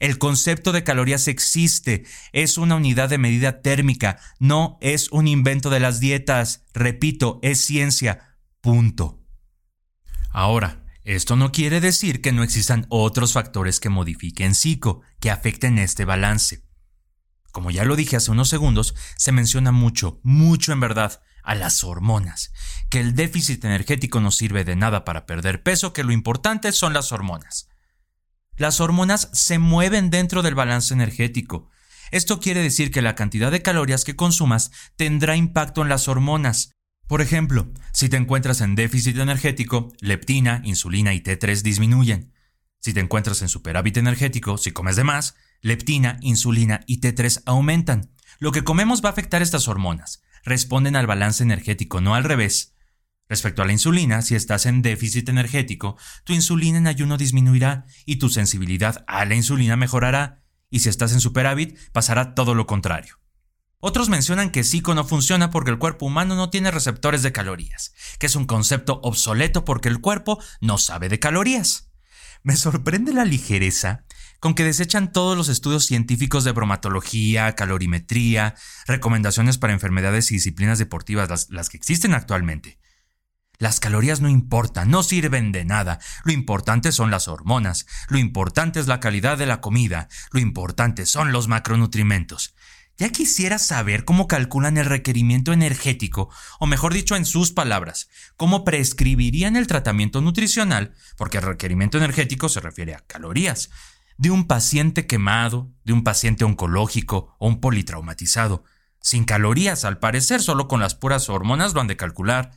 El 0.00 0.18
concepto 0.18 0.72
de 0.72 0.82
calorías 0.82 1.28
existe, 1.28 2.04
es 2.32 2.58
una 2.58 2.74
unidad 2.74 3.08
de 3.08 3.18
medida 3.18 3.60
térmica, 3.60 4.18
no 4.38 4.78
es 4.80 5.12
un 5.12 5.28
invento 5.28 5.70
de 5.70 5.78
las 5.78 6.00
dietas. 6.00 6.64
Repito, 6.74 7.38
es 7.42 7.60
ciencia. 7.60 8.36
Punto. 8.62 9.22
Ahora, 10.32 10.80
Esto 11.04 11.34
no 11.34 11.50
quiere 11.50 11.80
decir 11.80 12.20
que 12.20 12.30
no 12.30 12.42
existan 12.42 12.86
otros 12.90 13.32
factores 13.32 13.80
que 13.80 13.88
modifiquen 13.88 14.54
psico, 14.54 15.00
que 15.18 15.30
afecten 15.30 15.78
este 15.78 16.04
balance. 16.04 16.62
Como 17.52 17.70
ya 17.70 17.84
lo 17.84 17.96
dije 17.96 18.16
hace 18.16 18.30
unos 18.30 18.48
segundos, 18.48 18.94
se 19.16 19.32
menciona 19.32 19.72
mucho, 19.72 20.20
mucho 20.22 20.72
en 20.72 20.80
verdad, 20.80 21.22
a 21.42 21.54
las 21.54 21.84
hormonas, 21.84 22.52
que 22.88 23.00
el 23.00 23.14
déficit 23.14 23.64
energético 23.64 24.20
no 24.20 24.30
sirve 24.30 24.64
de 24.64 24.76
nada 24.76 25.04
para 25.04 25.26
perder 25.26 25.62
peso, 25.62 25.92
que 25.92 26.04
lo 26.04 26.12
importante 26.12 26.72
son 26.72 26.92
las 26.92 27.12
hormonas. 27.12 27.68
Las 28.56 28.80
hormonas 28.80 29.30
se 29.32 29.58
mueven 29.58 30.10
dentro 30.10 30.42
del 30.42 30.54
balance 30.54 30.92
energético. 30.92 31.70
Esto 32.10 32.40
quiere 32.40 32.62
decir 32.62 32.90
que 32.90 33.02
la 33.02 33.14
cantidad 33.14 33.50
de 33.50 33.62
calorías 33.62 34.04
que 34.04 34.16
consumas 34.16 34.70
tendrá 34.96 35.36
impacto 35.36 35.82
en 35.82 35.88
las 35.88 36.08
hormonas. 36.08 36.72
Por 37.06 37.22
ejemplo, 37.22 37.72
si 37.92 38.08
te 38.08 38.16
encuentras 38.16 38.60
en 38.60 38.74
déficit 38.74 39.16
energético, 39.16 39.92
leptina, 40.00 40.60
insulina 40.64 41.14
y 41.14 41.20
T3 41.20 41.62
disminuyen. 41.62 42.32
Si 42.80 42.92
te 42.92 43.00
encuentras 43.00 43.42
en 43.42 43.48
superávit 43.48 43.96
energético, 43.96 44.58
si 44.58 44.72
comes 44.72 44.96
de 44.96 45.04
más, 45.04 45.34
leptina, 45.60 46.18
insulina 46.20 46.80
y 46.86 47.00
T3 47.00 47.42
aumentan. 47.46 48.10
Lo 48.38 48.52
que 48.52 48.64
comemos 48.64 49.02
va 49.02 49.08
a 49.08 49.12
afectar 49.12 49.42
estas 49.42 49.68
hormonas. 49.68 50.22
Responden 50.44 50.96
al 50.96 51.06
balance 51.06 51.42
energético, 51.42 52.00
no 52.00 52.14
al 52.14 52.24
revés. 52.24 52.74
Respecto 53.28 53.62
a 53.62 53.64
la 53.64 53.72
insulina, 53.72 54.22
si 54.22 54.34
estás 54.34 54.66
en 54.66 54.82
déficit 54.82 55.28
energético, 55.28 55.96
tu 56.24 56.32
insulina 56.32 56.78
en 56.78 56.88
ayuno 56.88 57.16
disminuirá 57.16 57.86
y 58.04 58.16
tu 58.16 58.28
sensibilidad 58.28 59.04
a 59.06 59.24
la 59.24 59.36
insulina 59.36 59.76
mejorará, 59.76 60.42
y 60.68 60.80
si 60.80 60.88
estás 60.88 61.12
en 61.12 61.20
superávit, 61.20 61.78
pasará 61.92 62.34
todo 62.34 62.54
lo 62.54 62.66
contrario. 62.66 63.20
Otros 63.78 64.08
mencionan 64.08 64.50
que 64.50 64.64
psico 64.64 64.94
no 64.94 65.04
funciona 65.04 65.50
porque 65.50 65.70
el 65.70 65.78
cuerpo 65.78 66.06
humano 66.06 66.34
no 66.34 66.50
tiene 66.50 66.70
receptores 66.70 67.22
de 67.22 67.32
calorías, 67.32 67.94
que 68.18 68.26
es 68.26 68.36
un 68.36 68.46
concepto 68.46 69.00
obsoleto 69.02 69.64
porque 69.64 69.88
el 69.88 70.00
cuerpo 70.00 70.42
no 70.60 70.76
sabe 70.76 71.08
de 71.08 71.18
calorías. 71.18 71.90
Me 72.42 72.56
sorprende 72.56 73.12
la 73.12 73.24
ligereza 73.24 74.04
con 74.40 74.54
que 74.54 74.64
desechan 74.64 75.12
todos 75.12 75.36
los 75.36 75.48
estudios 75.48 75.84
científicos 75.86 76.44
de 76.44 76.52
bromatología, 76.52 77.54
calorimetría, 77.54 78.54
recomendaciones 78.86 79.58
para 79.58 79.74
enfermedades 79.74 80.32
y 80.32 80.36
disciplinas 80.36 80.78
deportivas, 80.78 81.48
las, 81.50 81.68
que 81.68 81.76
existen 81.76 82.14
actualmente. 82.14 82.78
Las 83.58 83.78
calorías 83.78 84.22
no 84.22 84.30
importan, 84.30 84.90
no 84.90 85.02
sirven 85.02 85.52
de 85.52 85.66
nada. 85.66 86.00
Lo 86.24 86.32
importante 86.32 86.92
son 86.92 87.10
las 87.10 87.28
hormonas, 87.28 87.86
lo 88.08 88.18
importante 88.18 88.80
es 88.80 88.86
la 88.86 89.00
calidad 89.00 89.36
de 89.36 89.44
la 89.44 89.60
comida, 89.60 90.08
lo 90.32 90.40
importante 90.40 91.04
son 91.04 91.30
los 91.30 91.46
macronutrimentos. 91.46 92.54
Ya 92.96 93.10
quisiera 93.10 93.58
saber 93.58 94.04
cómo 94.04 94.28
calculan 94.28 94.78
el 94.78 94.86
requerimiento 94.86 95.52
energético, 95.52 96.30
o 96.58 96.66
mejor 96.66 96.92
dicho, 96.94 97.16
en 97.16 97.24
sus 97.26 97.52
palabras, 97.52 98.08
cómo 98.36 98.64
prescribirían 98.64 99.56
el 99.56 99.66
tratamiento 99.66 100.20
nutricional, 100.22 100.94
porque 101.16 101.38
el 101.38 101.44
requerimiento 101.44 101.98
energético 101.98 102.50
se 102.50 102.60
refiere 102.60 102.94
a 102.94 103.00
calorías, 103.00 103.70
de 104.20 104.30
un 104.30 104.46
paciente 104.46 105.06
quemado, 105.06 105.72
de 105.82 105.94
un 105.94 106.04
paciente 106.04 106.44
oncológico 106.44 107.34
o 107.38 107.48
un 107.48 107.58
politraumatizado. 107.58 108.64
Sin 109.00 109.24
calorías, 109.24 109.86
al 109.86 109.98
parecer, 109.98 110.42
solo 110.42 110.68
con 110.68 110.78
las 110.78 110.94
puras 110.94 111.30
hormonas 111.30 111.72
lo 111.72 111.80
han 111.80 111.86
de 111.86 111.96
calcular. 111.96 112.50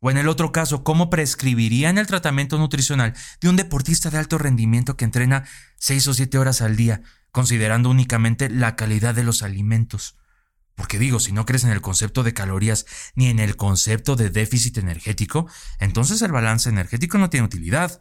O 0.00 0.10
en 0.10 0.18
el 0.18 0.26
otro 0.26 0.50
caso, 0.50 0.82
¿cómo 0.82 1.08
prescribirían 1.08 1.96
el 1.96 2.08
tratamiento 2.08 2.58
nutricional 2.58 3.14
de 3.40 3.48
un 3.48 3.54
deportista 3.54 4.10
de 4.10 4.18
alto 4.18 4.36
rendimiento 4.36 4.96
que 4.96 5.04
entrena 5.04 5.44
6 5.76 6.08
o 6.08 6.14
7 6.14 6.38
horas 6.38 6.60
al 6.60 6.74
día, 6.74 7.02
considerando 7.30 7.88
únicamente 7.88 8.50
la 8.50 8.74
calidad 8.74 9.14
de 9.14 9.22
los 9.22 9.44
alimentos? 9.44 10.16
Porque 10.74 10.98
digo, 10.98 11.20
si 11.20 11.30
no 11.30 11.46
crees 11.46 11.62
en 11.62 11.70
el 11.70 11.82
concepto 11.82 12.24
de 12.24 12.34
calorías 12.34 12.84
ni 13.14 13.28
en 13.28 13.38
el 13.38 13.54
concepto 13.54 14.16
de 14.16 14.30
déficit 14.30 14.78
energético, 14.78 15.48
entonces 15.78 16.20
el 16.22 16.32
balance 16.32 16.68
energético 16.68 17.16
no 17.16 17.30
tiene 17.30 17.46
utilidad. 17.46 18.00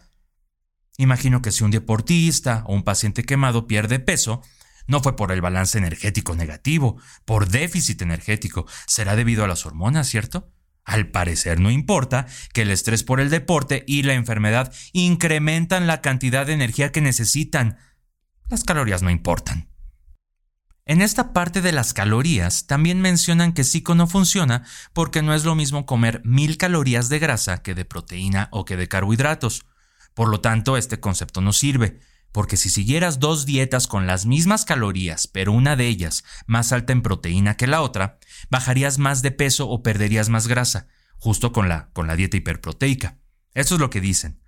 Imagino 0.99 1.41
que 1.41 1.53
si 1.53 1.63
un 1.63 1.71
deportista 1.71 2.65
o 2.67 2.73
un 2.73 2.83
paciente 2.83 3.23
quemado 3.23 3.67
pierde 3.67 3.99
peso, 3.99 4.41
no 4.85 5.01
fue 5.01 5.15
por 5.15 5.31
el 5.31 5.39
balance 5.39 5.77
energético 5.77 6.35
negativo, 6.35 7.01
por 7.23 7.47
déficit 7.47 8.01
energético, 8.01 8.67
será 8.85 9.15
debido 9.15 9.45
a 9.45 9.47
las 9.47 9.65
hormonas, 9.65 10.09
¿cierto? 10.09 10.51
Al 10.83 11.07
parecer 11.07 11.61
no 11.61 11.71
importa 11.71 12.27
que 12.51 12.63
el 12.63 12.69
estrés 12.69 13.05
por 13.05 13.21
el 13.21 13.29
deporte 13.29 13.85
y 13.87 14.03
la 14.03 14.13
enfermedad 14.13 14.73
incrementan 14.91 15.87
la 15.87 16.01
cantidad 16.01 16.45
de 16.45 16.51
energía 16.51 16.91
que 16.91 16.99
necesitan. 16.99 17.77
Las 18.49 18.65
calorías 18.65 19.01
no 19.01 19.09
importan. 19.09 19.69
En 20.83 21.01
esta 21.01 21.31
parte 21.31 21.61
de 21.61 21.71
las 21.71 21.93
calorías 21.93 22.67
también 22.67 22.99
mencionan 22.99 23.53
que 23.53 23.63
psico 23.63 23.95
no 23.95 24.05
funciona 24.05 24.65
porque 24.91 25.21
no 25.21 25.33
es 25.33 25.45
lo 25.45 25.55
mismo 25.55 25.85
comer 25.85 26.21
mil 26.25 26.57
calorías 26.57 27.07
de 27.07 27.19
grasa 27.19 27.61
que 27.61 27.73
de 27.73 27.85
proteína 27.85 28.49
o 28.51 28.65
que 28.65 28.75
de 28.75 28.89
carbohidratos. 28.89 29.65
Por 30.13 30.29
lo 30.29 30.41
tanto, 30.41 30.77
este 30.77 30.99
concepto 30.99 31.41
no 31.41 31.53
sirve, 31.53 31.99
porque 32.31 32.57
si 32.57 32.69
siguieras 32.69 33.19
dos 33.19 33.45
dietas 33.45 33.87
con 33.87 34.05
las 34.07 34.25
mismas 34.25 34.65
calorías, 34.65 35.27
pero 35.27 35.51
una 35.51 35.75
de 35.75 35.87
ellas 35.87 36.23
más 36.45 36.71
alta 36.71 36.93
en 36.93 37.01
proteína 37.01 37.57
que 37.57 37.67
la 37.67 37.81
otra, 37.81 38.19
bajarías 38.49 38.97
más 38.97 39.21
de 39.21 39.31
peso 39.31 39.67
o 39.67 39.81
perderías 39.81 40.29
más 40.29 40.47
grasa, 40.47 40.87
justo 41.17 41.51
con 41.51 41.69
la, 41.69 41.89
con 41.93 42.07
la 42.07 42.15
dieta 42.15 42.37
hiperproteica. 42.37 43.17
Eso 43.53 43.75
es 43.75 43.81
lo 43.81 43.89
que 43.89 44.01
dicen. 44.01 44.41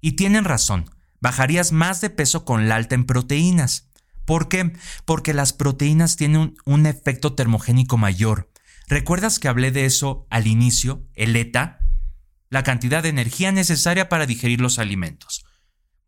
Y 0.00 0.12
tienen 0.12 0.44
razón, 0.44 0.90
bajarías 1.20 1.72
más 1.72 2.00
de 2.00 2.10
peso 2.10 2.44
con 2.44 2.68
la 2.68 2.76
alta 2.76 2.94
en 2.94 3.06
proteínas. 3.06 3.90
¿Por 4.24 4.48
qué? 4.48 4.72
Porque 5.04 5.34
las 5.34 5.52
proteínas 5.52 6.16
tienen 6.16 6.40
un, 6.40 6.56
un 6.64 6.86
efecto 6.86 7.34
termogénico 7.34 7.96
mayor. 7.96 8.50
¿Recuerdas 8.88 9.38
que 9.38 9.48
hablé 9.48 9.72
de 9.72 9.84
eso 9.84 10.26
al 10.30 10.46
inicio, 10.46 11.06
el 11.14 11.34
ETA? 11.34 11.80
La 12.48 12.62
cantidad 12.62 13.02
de 13.02 13.08
energía 13.08 13.52
necesaria 13.52 14.08
para 14.08 14.26
digerir 14.26 14.60
los 14.60 14.78
alimentos. 14.78 15.44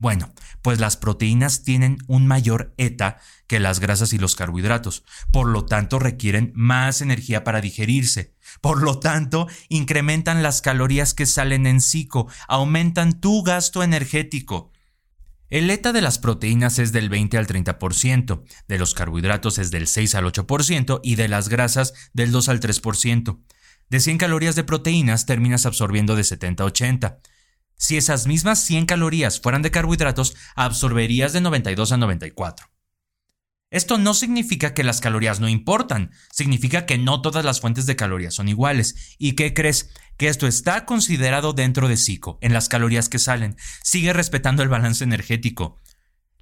Bueno, 0.01 0.33
pues 0.63 0.79
las 0.79 0.97
proteínas 0.97 1.65
tienen 1.65 1.99
un 2.07 2.29
mayor 2.29 2.73
ETA 2.77 3.19
que 3.49 3.59
las 3.59 3.81
grasas 3.81 4.13
y 4.13 4.19
los 4.19 4.37
carbohidratos, 4.37 5.03
por 5.33 5.49
lo 5.49 5.65
tanto 5.65 5.99
requieren 5.99 6.53
más 6.55 7.01
energía 7.01 7.43
para 7.43 7.61
digerirse, 7.61 8.37
por 8.61 8.81
lo 8.81 9.01
tanto 9.01 9.49
incrementan 9.69 10.45
las 10.45 10.63
calorías 10.63 11.15
que 11.15 11.27
salen 11.27 11.67
en 11.67 11.81
cico, 11.81 12.29
aumentan 12.47 13.21
tu 13.21 13.43
gasto 13.43 13.83
energético. 13.83 14.71
El 15.49 15.69
ETA 15.69 15.93
de 15.93 16.03
las 16.03 16.19
proteínas 16.19 16.79
es 16.79 16.93
del 16.93 17.09
20 17.09 17.37
al 17.37 17.49
30%, 17.49 18.45
de 18.69 18.79
los 18.79 18.95
carbohidratos 18.95 19.59
es 19.59 19.73
del 19.73 19.89
6 19.89 20.15
al 20.15 20.27
8% 20.27 21.01
y 21.03 21.17
de 21.17 21.27
las 21.27 21.49
grasas 21.49 21.95
del 22.13 22.31
2 22.31 22.51
al 22.51 22.61
3%. 22.61 23.41
De 23.89 24.01
100 24.01 24.19
calorías 24.19 24.55
de 24.55 24.65
proteínas 24.65 25.27
terminas 25.27 25.67
absorbiendo 25.67 26.15
de 26.15 26.25
70 26.25 26.63
a 26.63 26.67
80. 26.67 27.21
Si 27.77 27.97
esas 27.97 28.27
mismas 28.27 28.63
100 28.65 28.87
calorías 28.87 29.41
fueran 29.41 29.63
de 29.63 29.71
carbohidratos, 29.71 30.37
absorberías 30.57 31.33
de 31.33 31.41
92 31.41 31.93
a 31.93 31.97
94. 31.97 32.67
Esto 33.71 33.99
no 33.99 34.15
significa 34.15 34.73
que 34.73 34.83
las 34.83 35.01
calorías 35.01 35.41
no 35.41 35.49
importan, 35.49 36.11
significa 36.33 36.87
que 36.87 36.97
no 36.97 37.21
todas 37.21 37.45
las 37.45 37.61
fuentes 37.61 37.85
de 37.85 37.97
calorías 37.97 38.35
son 38.35 38.49
iguales. 38.49 39.17
¿Y 39.19 39.33
qué 39.33 39.53
crees? 39.53 39.91
Que 40.17 40.29
esto 40.29 40.47
está 40.47 40.87
considerado 40.87 41.53
dentro 41.53 41.87
de 41.87 41.99
SICO, 41.99 42.39
en 42.41 42.55
las 42.55 42.69
calorías 42.69 43.11
que 43.11 43.19
salen. 43.19 43.57
Sigue 43.83 44.15
respetando 44.15 44.63
el 44.63 44.71
balance 44.71 45.05
energético. 45.05 45.77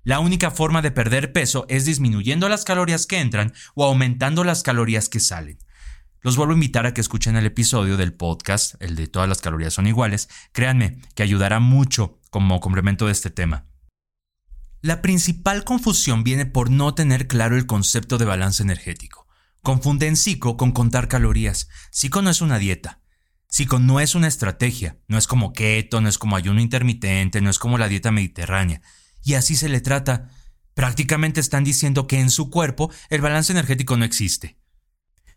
La 0.04 0.20
única 0.20 0.52
forma 0.52 0.82
de 0.82 0.92
perder 0.92 1.32
peso 1.32 1.66
es 1.68 1.84
disminuyendo 1.84 2.48
las 2.48 2.64
calorías 2.64 3.06
que 3.06 3.18
entran 3.18 3.52
o 3.74 3.84
aumentando 3.84 4.44
las 4.44 4.62
calorías 4.62 5.08
que 5.08 5.18
salen. 5.18 5.58
Los 6.26 6.37
vuelvo 6.37 6.54
a 6.54 6.56
invitar 6.56 6.87
a 6.87 6.92
que 6.92 7.00
escuchen 7.00 7.37
el 7.37 7.47
episodio 7.47 7.97
del 7.97 8.12
podcast, 8.12 8.75
el 8.83 8.97
de 8.97 9.06
todas 9.06 9.28
las 9.28 9.40
calorías 9.40 9.75
son 9.75 9.87
iguales. 9.87 10.28
Créanme 10.50 10.99
que 11.14 11.23
ayudará 11.23 11.61
mucho 11.61 12.18
como 12.30 12.59
complemento 12.59 13.06
de 13.06 13.12
este 13.12 13.30
tema. 13.30 13.68
La 14.83 15.02
principal 15.02 15.62
confusión 15.62 16.25
viene 16.25 16.45
por 16.45 16.68
no 16.68 16.97
tener 16.97 17.28
claro 17.28 17.56
el 17.56 17.66
concepto 17.66 18.18
de 18.18 18.25
balance 18.25 18.61
energético. 18.61 19.28
Confunden 19.62 20.16
psico 20.16 20.56
con 20.56 20.73
contar 20.73 21.06
calorías. 21.06 21.68
Psico 21.92 22.23
no 22.23 22.30
es 22.30 22.40
una 22.40 22.59
dieta. 22.59 23.02
Psico 23.49 23.78
no 23.78 24.00
es 24.00 24.16
una 24.16 24.26
estrategia. 24.26 24.99
No 25.06 25.18
es 25.18 25.28
como 25.28 25.52
keto, 25.52 26.00
no 26.00 26.09
es 26.09 26.18
como 26.18 26.35
ayuno 26.35 26.61
intermitente, 26.61 27.40
no 27.40 27.50
es 27.50 27.61
como 27.61 27.78
la 27.78 27.87
dieta 27.87 28.11
mediterránea. 28.11 28.83
Y 29.23 29.35
así 29.35 29.54
se 29.54 29.68
le 29.68 29.80
trata. 29.80 30.28
Prácticamente 30.75 31.38
están 31.38 31.62
diciendo 31.62 32.09
que 32.09 32.18
en 32.18 32.30
su 32.30 32.50
cuerpo 32.50 32.90
el 33.11 33.21
balance 33.21 33.52
energético 33.52 33.97
no 33.97 34.04
existe. 34.04 34.59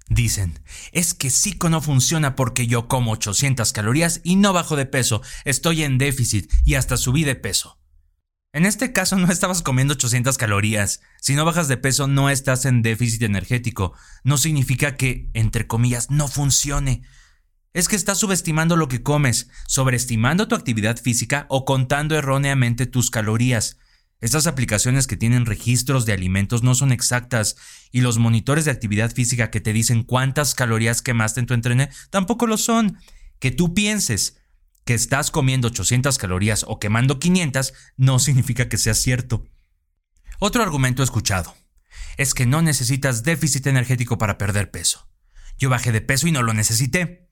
Dicen, 0.10 0.60
es 0.92 1.14
que 1.14 1.30
Psico 1.30 1.70
no 1.70 1.82
funciona 1.82 2.36
porque 2.36 2.66
yo 2.66 2.88
como 2.88 3.12
800 3.12 3.72
calorías 3.72 4.22
y 4.24 4.38
no 4.38 4.54
bajo 4.54 4.76
de 4.76 4.88
peso, 4.88 5.22
estoy 5.46 5.84
en 5.84 6.00
déficit 6.00 6.52
y 6.66 6.74
hasta 6.74 6.98
subí 6.98 7.24
de 7.24 7.36
peso. 7.36 7.80
En 8.52 8.66
este 8.66 8.92
caso 8.92 9.16
no 9.16 9.32
estabas 9.32 9.62
comiendo 9.62 9.94
800 9.94 10.40
calorías. 10.40 11.02
Si 11.22 11.36
no 11.36 11.46
bajas 11.46 11.68
de 11.68 11.78
peso 11.78 12.08
no 12.08 12.32
estás 12.32 12.66
en 12.66 12.82
déficit 12.82 13.22
energético. 13.22 13.94
No 14.24 14.40
significa 14.40 14.96
que, 14.98 15.30
entre 15.36 15.68
comillas, 15.68 16.10
no 16.10 16.28
funcione. 16.28 17.04
Es 17.74 17.88
que 17.88 17.96
estás 17.96 18.18
subestimando 18.18 18.76
lo 18.76 18.88
que 18.88 19.04
comes, 19.04 19.52
sobreestimando 19.68 20.48
tu 20.48 20.56
actividad 20.56 20.98
física 20.98 21.46
o 21.50 21.66
contando 21.66 22.16
erróneamente 22.16 22.88
tus 22.88 23.12
calorías. 23.12 23.78
Estas 24.22 24.48
aplicaciones 24.48 25.08
que 25.08 25.16
tienen 25.16 25.46
registros 25.46 26.06
de 26.06 26.12
alimentos 26.12 26.62
no 26.62 26.76
son 26.76 26.92
exactas 26.92 27.56
y 27.92 28.02
los 28.02 28.18
monitores 28.18 28.66
de 28.66 28.72
actividad 28.72 29.14
física 29.14 29.50
que 29.50 29.62
te 29.62 29.72
dicen 29.72 30.04
cuántas 30.04 30.56
calorías 30.56 31.02
quemaste 31.02 31.40
en 31.40 31.46
tu 31.46 31.54
entreno 31.54 31.88
tampoco 32.10 32.46
lo 32.46 32.58
son. 32.58 32.98
Que 33.40 33.52
tú 33.52 33.74
pienses 33.74 34.42
que 34.84 34.94
estás 34.94 35.32
comiendo 35.32 35.70
800 35.70 36.18
calorías 36.18 36.66
o 36.68 36.80
quemando 36.80 37.20
500 37.20 37.74
no 37.96 38.20
significa 38.20 38.68
que 38.68 38.78
sea 38.78 38.94
cierto. 38.94 39.46
Otro 40.40 40.64
argumento 40.64 41.02
escuchado 41.02 41.56
es 42.18 42.34
que 42.34 42.46
no 42.46 42.62
necesitas 42.62 43.24
déficit 43.24 43.68
energético 43.68 44.18
para 44.18 44.38
perder 44.38 44.70
peso. 44.72 45.08
Yo 45.58 45.70
bajé 45.70 45.94
de 45.94 46.02
peso 46.02 46.28
y 46.28 46.34
no 46.34 46.44
lo 46.44 46.54
necesité. 46.54 47.29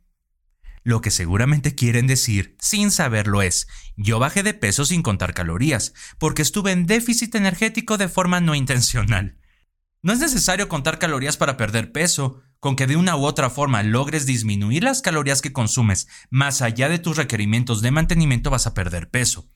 Lo 0.88 1.02
que 1.02 1.12
seguramente 1.12 1.76
quieren 1.76 2.08
decir, 2.08 2.56
sin 2.62 2.92
saberlo, 2.92 3.42
es, 3.42 3.68
yo 3.98 4.20
bajé 4.20 4.42
de 4.42 4.54
peso 4.54 4.86
sin 4.86 5.04
contar 5.04 5.34
calorías, 5.34 5.94
porque 6.18 6.42
estuve 6.42 6.72
en 6.72 6.86
déficit 6.86 7.36
energético 7.36 7.98
de 7.98 8.08
forma 8.08 8.40
no 8.40 8.56
intencional. 8.56 9.38
No 10.02 10.14
es 10.14 10.20
necesario 10.20 10.70
contar 10.70 10.98
calorías 10.98 11.36
para 11.36 11.58
perder 11.58 11.92
peso, 11.92 12.42
con 12.62 12.78
que 12.78 12.88
de 12.88 12.96
una 12.96 13.18
u 13.18 13.26
otra 13.26 13.50
forma 13.50 13.84
logres 13.84 14.26
disminuir 14.26 14.82
las 14.82 15.02
calorías 15.02 15.42
que 15.42 15.52
consumes 15.52 16.08
más 16.30 16.62
allá 16.62 16.88
de 16.88 17.00
tus 17.00 17.18
requerimientos 17.18 17.82
de 17.82 17.92
mantenimiento 17.92 18.50
vas 18.50 18.66
a 18.66 18.74
perder 18.74 19.10
peso. 19.10 19.52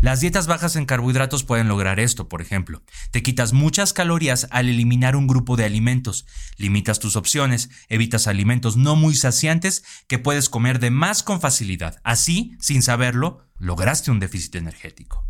Las 0.00 0.20
dietas 0.20 0.46
bajas 0.46 0.76
en 0.76 0.86
carbohidratos 0.86 1.42
pueden 1.42 1.66
lograr 1.66 1.98
esto, 1.98 2.28
por 2.28 2.40
ejemplo. 2.40 2.84
Te 3.10 3.20
quitas 3.24 3.52
muchas 3.52 3.92
calorías 3.92 4.46
al 4.52 4.68
eliminar 4.68 5.16
un 5.16 5.26
grupo 5.26 5.56
de 5.56 5.64
alimentos, 5.64 6.24
limitas 6.56 7.00
tus 7.00 7.16
opciones, 7.16 7.68
evitas 7.88 8.28
alimentos 8.28 8.76
no 8.76 8.94
muy 8.94 9.16
saciantes 9.16 9.82
que 10.06 10.20
puedes 10.20 10.48
comer 10.48 10.78
de 10.78 10.90
más 10.90 11.24
con 11.24 11.40
facilidad. 11.40 12.00
Así, 12.04 12.56
sin 12.60 12.82
saberlo, 12.82 13.44
lograste 13.56 14.12
un 14.12 14.20
déficit 14.20 14.54
energético. 14.54 15.26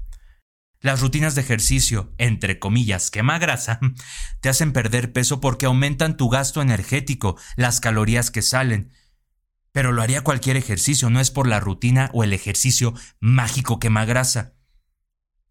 Las 0.80 1.00
rutinas 1.00 1.34
de 1.34 1.40
ejercicio, 1.40 2.12
entre 2.18 2.58
comillas, 2.58 3.10
quema 3.10 3.38
grasa, 3.38 3.80
te 4.42 4.50
hacen 4.50 4.74
perder 4.74 5.14
peso 5.14 5.40
porque 5.40 5.64
aumentan 5.64 6.18
tu 6.18 6.28
gasto 6.28 6.60
energético, 6.60 7.38
las 7.56 7.80
calorías 7.80 8.30
que 8.30 8.42
salen. 8.42 8.92
Pero 9.72 9.92
lo 9.92 10.02
haría 10.02 10.22
cualquier 10.24 10.58
ejercicio, 10.58 11.08
no 11.08 11.20
es 11.20 11.30
por 11.30 11.46
la 11.46 11.58
rutina 11.58 12.10
o 12.12 12.22
el 12.22 12.34
ejercicio 12.34 12.92
mágico 13.18 13.78
quema 13.78 14.04
grasa. 14.04 14.57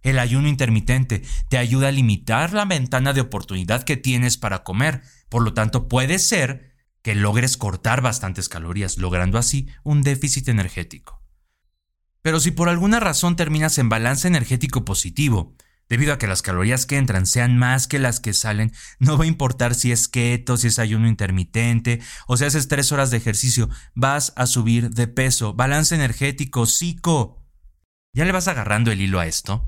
El 0.01 0.19
ayuno 0.19 0.47
intermitente 0.47 1.23
te 1.49 1.57
ayuda 1.57 1.89
a 1.89 1.91
limitar 1.91 2.53
la 2.53 2.65
ventana 2.65 3.13
de 3.13 3.21
oportunidad 3.21 3.83
que 3.83 3.97
tienes 3.97 4.37
para 4.37 4.63
comer, 4.63 5.01
por 5.29 5.43
lo 5.43 5.53
tanto 5.53 5.87
puede 5.87 6.19
ser 6.19 6.75
que 7.01 7.15
logres 7.15 7.57
cortar 7.57 8.01
bastantes 8.01 8.49
calorías, 8.49 8.97
logrando 8.97 9.37
así 9.37 9.67
un 9.83 10.01
déficit 10.01 10.49
energético. 10.49 11.23
Pero 12.21 12.39
si 12.39 12.51
por 12.51 12.67
alguna 12.67 12.99
razón 12.99 13.35
terminas 13.35 13.77
en 13.77 13.89
balance 13.89 14.27
energético 14.27 14.83
positivo, 14.83 15.55
debido 15.87 16.13
a 16.13 16.17
que 16.17 16.27
las 16.27 16.41
calorías 16.41 16.85
que 16.85 16.97
entran 16.97 17.25
sean 17.25 17.57
más 17.57 17.87
que 17.87 17.99
las 17.99 18.19
que 18.19 18.33
salen, 18.33 18.73
no 18.99 19.17
va 19.17 19.23
a 19.23 19.27
importar 19.27 19.75
si 19.75 19.91
es 19.91 20.07
keto, 20.07 20.57
si 20.57 20.67
es 20.67 20.79
ayuno 20.79 21.07
intermitente 21.07 22.01
o 22.27 22.35
si 22.35 22.45
haces 22.45 22.67
tres 22.67 22.91
horas 22.91 23.11
de 23.11 23.17
ejercicio, 23.17 23.69
vas 23.95 24.33
a 24.35 24.45
subir 24.45 24.89
de 24.89 25.07
peso. 25.07 25.53
Balance 25.53 25.95
energético, 25.95 26.65
psico. 26.65 27.45
¿Ya 28.13 28.25
le 28.25 28.31
vas 28.31 28.47
agarrando 28.47 28.91
el 28.91 28.99
hilo 28.99 29.19
a 29.19 29.27
esto? 29.27 29.65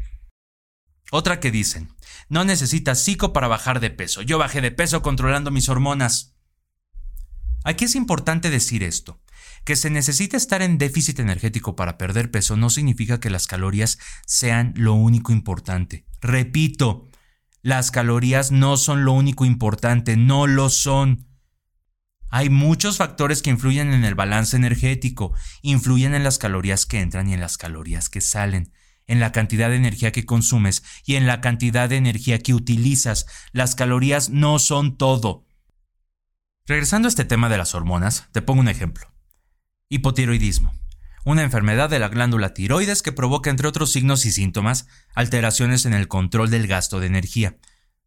Otra 1.12 1.40
que 1.40 1.52
dicen, 1.52 1.94
no 2.30 2.44
necesitas 2.44 3.04
psico 3.04 3.34
para 3.34 3.48
bajar 3.48 3.80
de 3.80 3.90
peso. 3.90 4.22
Yo 4.22 4.38
bajé 4.38 4.62
de 4.62 4.72
peso 4.72 5.02
controlando 5.02 5.52
mis 5.52 5.70
hormonas. 5.70 6.36
Aquí 7.64 7.86
es 7.86 7.96
importante 7.96 8.50
decir 8.50 8.84
esto. 8.84 9.22
Que 9.66 9.76
se 9.76 9.90
necesita 9.90 10.38
estar 10.38 10.62
en 10.62 10.78
déficit 10.78 11.20
energético 11.20 11.76
para 11.76 11.98
perder 11.98 12.32
peso 12.32 12.56
no 12.56 12.70
significa 12.70 13.20
que 13.20 13.30
las 13.30 13.48
calorías 13.48 13.98
sean 14.26 14.74
lo 14.76 14.94
único 14.94 15.32
importante. 15.32 16.06
Repito, 16.22 17.10
las 17.62 17.92
calorías 17.92 18.52
no 18.52 18.78
son 18.78 19.04
lo 19.04 19.14
único 19.14 19.46
importante, 19.46 20.16
no 20.16 20.48
lo 20.48 20.70
son. 20.70 21.28
Hay 22.30 22.50
muchos 22.50 22.98
factores 22.98 23.42
que 23.42 23.50
influyen 23.50 23.92
en 23.92 24.06
el 24.06 24.16
balance 24.16 24.56
energético, 24.56 25.34
influyen 25.62 26.14
en 26.14 26.24
las 26.24 26.38
calorías 26.38 26.86
que 26.86 27.02
entran 27.02 27.28
y 27.28 27.34
en 27.34 27.42
las 27.42 27.58
calorías 27.58 28.08
que 28.08 28.22
salen 28.22 28.72
en 29.10 29.20
la 29.20 29.34
cantidad 29.34 29.70
de 29.70 29.76
energía 29.76 30.14
que 30.14 30.26
consumes 30.26 30.84
y 31.06 31.16
en 31.16 31.28
la 31.28 31.42
cantidad 31.42 31.90
de 31.90 31.98
energía 31.98 32.40
que 32.40 32.54
utilizas. 32.54 33.26
Las 33.52 33.76
calorías 33.76 34.30
no 34.30 34.60
son 34.60 34.96
todo. 34.96 35.46
Regresando 36.66 37.08
a 37.08 37.10
este 37.10 37.26
tema 37.26 37.50
de 37.50 37.58
las 37.58 37.76
hormonas, 37.76 38.30
te 38.32 38.42
pongo 38.42 38.62
un 38.62 38.70
ejemplo. 38.70 39.12
Hipotiroidismo. 39.90 40.72
Una 41.26 41.44
enfermedad 41.44 41.90
de 41.90 42.00
la 42.00 42.10
glándula 42.10 42.54
tiroides 42.54 43.02
que 43.02 43.12
provoca, 43.12 43.50
entre 43.50 43.68
otros 43.68 43.92
signos 43.92 44.26
y 44.26 44.32
síntomas, 44.32 44.88
alteraciones 45.16 45.86
en 45.86 45.94
el 45.94 46.08
control 46.08 46.50
del 46.50 46.68
gasto 46.68 47.00
de 47.00 47.08
energía. 47.08 47.58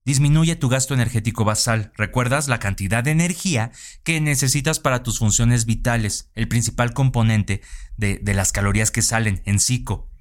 Disminuye 0.05 0.57
tu 0.57 0.69
gasto 0.69 0.95
energético 0.95 1.45
basal. 1.45 1.93
¿Recuerdas 1.97 2.49
la 2.49 2.59
cantidad 2.59 3.05
de 3.05 3.13
energía 3.13 3.71
que 4.03 4.21
necesitas 4.21 4.81
para 4.81 5.03
tus 5.03 5.19
funciones 5.19 5.65
vitales, 5.65 6.31
el 6.35 6.49
principal 6.49 6.93
componente 6.93 7.63
de, 7.97 8.21
las 8.35 8.53
calorías 8.53 8.91
que 8.91 9.03
salen 9.03 9.43
en 9.45 9.61
psico? 9.61 10.12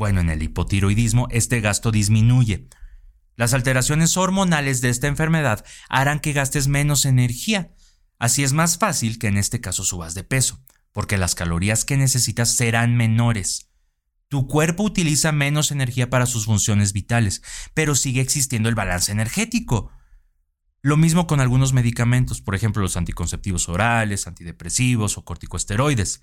Bueno, 0.00 0.22
en 0.22 0.30
el 0.30 0.42
hipotiroidismo 0.42 1.28
este 1.30 1.60
gasto 1.60 1.90
disminuye. 1.90 2.66
Las 3.36 3.52
alteraciones 3.52 4.16
hormonales 4.16 4.80
de 4.80 4.88
esta 4.88 5.08
enfermedad 5.08 5.62
harán 5.90 6.20
que 6.20 6.32
gastes 6.32 6.68
menos 6.68 7.04
energía. 7.04 7.74
Así 8.18 8.42
es 8.42 8.54
más 8.54 8.78
fácil 8.78 9.18
que 9.18 9.26
en 9.26 9.36
este 9.36 9.60
caso 9.60 9.84
subas 9.84 10.14
de 10.14 10.24
peso, 10.24 10.64
porque 10.92 11.18
las 11.18 11.34
calorías 11.34 11.84
que 11.84 11.98
necesitas 11.98 12.48
serán 12.48 12.96
menores. 12.96 13.68
Tu 14.28 14.46
cuerpo 14.46 14.84
utiliza 14.84 15.32
menos 15.32 15.70
energía 15.70 16.08
para 16.08 16.24
sus 16.24 16.46
funciones 16.46 16.94
vitales, 16.94 17.42
pero 17.74 17.94
sigue 17.94 18.22
existiendo 18.22 18.70
el 18.70 18.74
balance 18.74 19.12
energético. 19.12 19.92
Lo 20.80 20.96
mismo 20.96 21.26
con 21.26 21.40
algunos 21.40 21.74
medicamentos, 21.74 22.40
por 22.40 22.54
ejemplo 22.54 22.80
los 22.80 22.96
anticonceptivos 22.96 23.68
orales, 23.68 24.26
antidepresivos 24.26 25.18
o 25.18 25.26
corticosteroides 25.26 26.22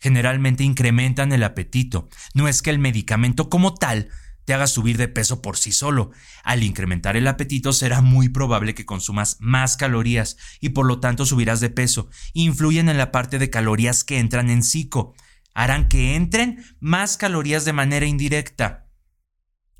generalmente 0.00 0.64
incrementan 0.64 1.32
el 1.32 1.42
apetito. 1.42 2.08
No 2.34 2.48
es 2.48 2.62
que 2.62 2.70
el 2.70 2.78
medicamento 2.78 3.48
como 3.48 3.74
tal 3.74 4.08
te 4.44 4.54
haga 4.54 4.66
subir 4.68 4.96
de 4.96 5.08
peso 5.08 5.42
por 5.42 5.56
sí 5.56 5.72
solo. 5.72 6.12
Al 6.44 6.62
incrementar 6.62 7.16
el 7.16 7.26
apetito 7.26 7.72
será 7.72 8.00
muy 8.00 8.28
probable 8.28 8.74
que 8.74 8.86
consumas 8.86 9.36
más 9.40 9.76
calorías 9.76 10.36
y 10.60 10.70
por 10.70 10.86
lo 10.86 11.00
tanto 11.00 11.26
subirás 11.26 11.60
de 11.60 11.70
peso. 11.70 12.08
Influyen 12.32 12.88
en 12.88 12.98
la 12.98 13.12
parte 13.12 13.38
de 13.38 13.50
calorías 13.50 14.04
que 14.04 14.18
entran 14.18 14.48
en 14.48 14.62
psico. 14.62 15.14
Harán 15.52 15.88
que 15.88 16.14
entren 16.14 16.64
más 16.80 17.16
calorías 17.16 17.64
de 17.64 17.72
manera 17.72 18.06
indirecta 18.06 18.85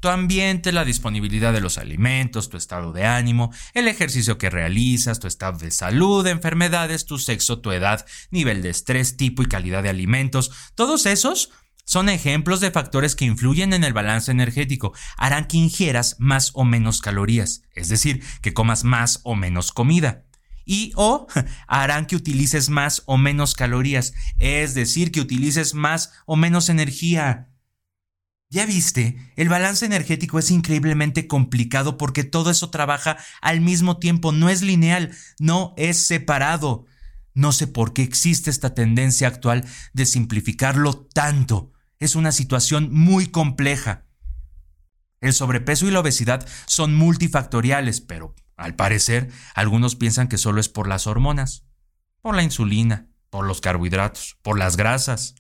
tu 0.01 0.09
ambiente, 0.09 0.73
la 0.73 0.85
disponibilidad 0.85 1.53
de 1.53 1.61
los 1.61 1.79
alimentos, 1.79 2.49
tu 2.49 2.57
estado 2.57 2.93
de 2.93 3.07
ánimo, 3.07 3.53
el 3.75 3.89
ejercicio 3.89 4.39
que 4.39 4.51
realizas, 4.51 5.21
tu 5.21 5.27
estado 5.27 5.59
de 5.59 5.71
salud, 5.71 6.27
enfermedades, 6.27 7.07
tu 7.07 7.19
sexo, 7.19 7.61
tu 7.61 7.73
edad, 7.73 8.05
nivel 8.31 8.63
de 8.63 8.71
estrés, 8.71 9.17
tipo 9.17 9.43
y 9.43 9.47
calidad 9.47 9.83
de 9.83 9.89
alimentos, 9.89 10.51
todos 10.75 11.07
esos 11.07 11.51
son 11.87 12.09
ejemplos 12.09 12.61
de 12.61 12.73
factores 12.73 13.15
que 13.15 13.25
influyen 13.25 13.73
en 13.73 13.85
el 13.85 13.93
balance 13.93 14.33
energético, 14.33 14.93
harán 15.17 15.47
que 15.47 15.57
ingieras 15.57 16.17
más 16.19 16.51
o 16.55 16.65
menos 16.65 17.01
calorías, 17.01 17.63
es 17.75 17.89
decir, 17.89 18.25
que 18.43 18.53
comas 18.53 18.83
más 18.83 19.21
o 19.23 19.37
menos 19.37 19.71
comida. 19.71 20.25
Y 20.65 20.91
o 20.97 21.29
harán 21.69 22.07
que 22.07 22.17
utilices 22.17 22.71
más 22.71 23.05
o 23.07 23.17
menos 23.19 23.55
calorías, 23.55 24.15
es 24.37 24.75
decir, 24.75 25.13
que 25.13 25.21
utilices 25.21 25.75
más 25.75 26.13
o 26.27 26.35
menos 26.35 26.69
energía. 26.69 27.51
Ya 28.49 28.65
viste, 28.65 29.17
el 29.35 29.49
balance 29.49 29.85
energético 29.85 30.39
es 30.39 30.53
increíblemente 30.53 31.27
complicado 31.27 31.99
porque 31.99 32.23
todo 32.23 32.51
eso 32.51 32.71
trabaja 32.71 33.17
al 33.41 33.61
mismo 33.61 33.99
tiempo, 33.99 34.31
no 34.31 34.49
es 34.49 34.63
lineal, 34.63 35.17
no 35.41 35.75
es 35.77 36.07
separado. 36.07 36.87
No 37.35 37.53
sé 37.53 37.67
por 37.67 37.93
qué 37.93 38.03
existe 38.03 38.51
esta 38.51 38.73
tendencia 38.73 39.27
actual 39.27 39.65
de 39.93 40.07
simplificarlo 40.07 40.95
tanto. 41.13 41.73
Es 41.99 42.15
una 42.15 42.31
situación 42.31 42.89
muy 42.93 43.27
compleja. 43.27 44.07
El 45.21 45.33
sobrepeso 45.33 45.87
y 45.87 45.91
la 45.91 46.01
obesidad 46.01 46.47
son 46.67 46.95
multifactoriales, 46.95 48.01
pero 48.01 48.35
al 48.57 48.77
parecer 48.77 49.31
algunos 49.55 49.97
piensan 49.97 50.29
que 50.29 50.39
solo 50.39 50.61
es 50.61 50.69
por 50.69 50.87
las 50.87 51.07
hormonas, 51.07 51.65
por 52.23 52.37
la 52.37 52.45
insulina, 52.45 53.09
por 53.29 53.45
los 53.45 53.61
carbohidratos, 53.61 54.39
por 54.43 54.57
las 54.57 54.77
grasas. 54.77 55.35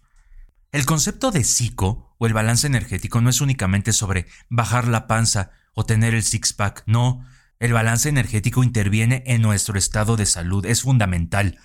El 0.72 0.86
concepto 0.86 1.30
de 1.30 1.44
psico 1.44 2.05
o 2.18 2.26
el 2.26 2.32
balance 2.32 2.66
energético 2.66 3.20
no 3.20 3.30
es 3.30 3.40
únicamente 3.40 3.92
sobre 3.92 4.26
bajar 4.48 4.88
la 4.88 5.06
panza 5.06 5.50
o 5.74 5.84
tener 5.84 6.14
el 6.14 6.22
six-pack, 6.22 6.84
no, 6.86 7.24
el 7.58 7.72
balance 7.72 8.08
energético 8.08 8.62
interviene 8.62 9.22
en 9.26 9.42
nuestro 9.42 9.78
estado 9.78 10.16
de 10.16 10.26
salud, 10.26 10.64
es 10.66 10.82
fundamental. 10.82 11.58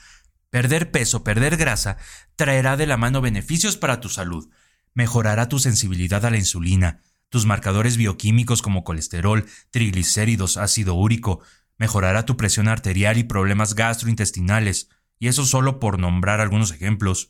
Perder 0.50 0.92
peso, 0.92 1.24
perder 1.24 1.58
grasa, 1.58 1.98
traerá 2.36 2.78
de 2.78 2.88
la 2.88 2.98
mano 2.98 3.22
beneficios 3.22 3.78
para 3.78 4.00
tu 4.00 4.10
salud, 4.10 4.50
mejorará 4.94 5.48
tu 5.48 5.60
sensibilidad 5.60 6.26
a 6.26 6.30
la 6.30 6.38
insulina, 6.38 7.02
tus 7.30 7.46
marcadores 7.46 7.96
bioquímicos 7.96 8.62
como 8.62 8.84
colesterol, 8.84 9.46
triglicéridos, 9.72 10.58
ácido 10.58 10.96
úrico, 10.96 11.42
mejorará 11.78 12.26
tu 12.26 12.36
presión 12.36 12.68
arterial 12.68 13.18
y 13.18 13.24
problemas 13.24 13.76
gastrointestinales, 13.76 14.90
y 15.20 15.28
eso 15.28 15.46
solo 15.46 15.80
por 15.80 16.00
nombrar 16.00 16.42
algunos 16.42 16.72
ejemplos. 16.72 17.30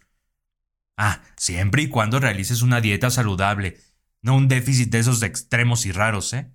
Ah, 0.98 1.22
siempre 1.36 1.84
y 1.84 1.90
cuando 1.90 2.20
realices 2.20 2.62
una 2.62 2.82
dieta 2.82 3.10
saludable, 3.10 3.80
no 4.22 4.36
un 4.36 4.48
déficit 4.48 4.92
de 4.92 5.00
esos 5.00 5.24
extremos 5.24 5.86
y 5.86 5.92
raros, 5.92 6.34
¿eh? 6.34 6.52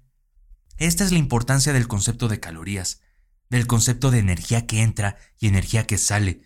Esta 0.79 1.05
es 1.05 1.12
la 1.12 1.18
importancia 1.18 1.72
del 1.72 1.88
concepto 1.88 2.29
de 2.29 2.38
calorías, 2.38 3.01
del 3.49 3.66
concepto 3.66 4.11
de 4.11 4.18
energía 4.18 4.66
que 4.66 4.83
entra 4.83 5.16
y 5.38 5.49
energía 5.49 5.87
que 5.87 5.99
sale. 5.99 6.42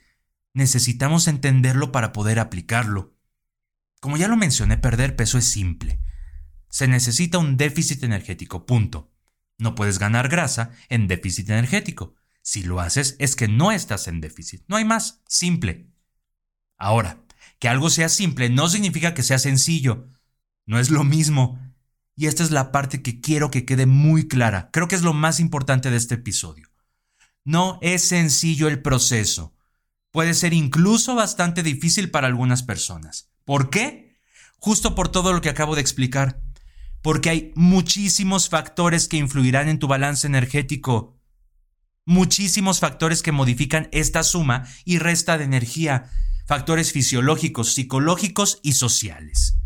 Necesitamos 0.55 1.29
entenderlo 1.29 1.93
para 1.93 2.13
poder 2.13 2.39
aplicarlo. 2.39 3.17
Como 4.01 4.17
ya 4.17 4.29
lo 4.29 4.37
mencioné, 4.37 4.79
perder 4.79 5.17
peso 5.17 5.37
es 5.37 5.45
simple. 5.45 6.01
Se 6.71 6.87
necesita 6.87 7.39
un 7.39 7.57
déficit 7.57 8.05
energético, 8.05 8.67
punto. 8.67 9.13
No 9.59 9.75
puedes 9.75 9.99
ganar 9.99 10.29
grasa 10.29 10.71
en 10.89 11.09
déficit 11.09 11.51
energético. 11.51 12.15
Si 12.43 12.63
lo 12.63 12.81
haces 12.81 13.17
es 13.19 13.37
que 13.37 13.49
no 13.49 13.73
estás 13.73 14.09
en 14.09 14.21
déficit. 14.21 14.65
No 14.69 14.77
hay 14.77 14.85
más. 14.85 15.23
Simple. 15.29 15.91
Ahora, 16.79 17.23
que 17.61 17.69
algo 17.69 17.91
sea 17.91 18.09
simple 18.09 18.49
no 18.49 18.69
significa 18.69 19.15
que 19.15 19.23
sea 19.23 19.39
sencillo. 19.39 20.09
No 20.67 20.81
es 20.81 20.91
lo 20.91 21.05
mismo. 21.05 21.61
Y 22.17 22.27
esta 22.27 22.43
es 22.43 22.51
la 22.51 22.73
parte 22.73 23.03
que 23.03 23.21
quiero 23.21 23.51
que 23.51 23.65
quede 23.65 23.87
muy 23.87 24.27
clara. 24.27 24.71
Creo 24.73 24.89
que 24.89 24.97
es 24.97 25.03
lo 25.03 25.13
más 25.13 25.41
importante 25.41 25.91
de 25.91 25.97
este 25.97 26.17
episodio. 26.17 26.69
No 27.45 27.79
es 27.83 28.03
sencillo 28.03 28.67
el 28.67 28.83
proceso. 28.83 29.55
Puede 30.11 30.35
ser 30.35 30.55
incluso 30.55 31.15
bastante 31.15 31.63
difícil 31.63 32.11
para 32.11 32.27
algunas 32.27 32.63
personas. 32.63 33.31
¿Por 33.45 33.71
qué? 33.71 34.17
Justo 34.59 34.95
por 34.95 35.09
todo 35.09 35.33
lo 35.33 35.41
que 35.41 35.51
acabo 35.51 35.75
de 35.75 35.83
explicar. 35.83 36.43
Porque 37.03 37.31
hay 37.31 37.53
muchísimos 37.57 38.49
factores 38.49 39.07
que 39.07 39.19
influirán 39.19 39.69
en 39.69 39.79
tu 39.79 39.87
balance 39.87 40.27
energético. 40.27 41.19
Muchísimos 42.07 42.81
factores 42.81 43.23
que 43.23 43.33
modifican 43.33 43.89
esta 43.93 44.23
suma 44.23 44.67
y 44.85 44.99
resta 44.99 45.37
de 45.37 45.45
energía 45.45 46.11
factores 46.51 46.91
fisiológicos, 46.91 47.75
psicológicos 47.75 48.59
y 48.65 48.73
sociales. 48.73 49.57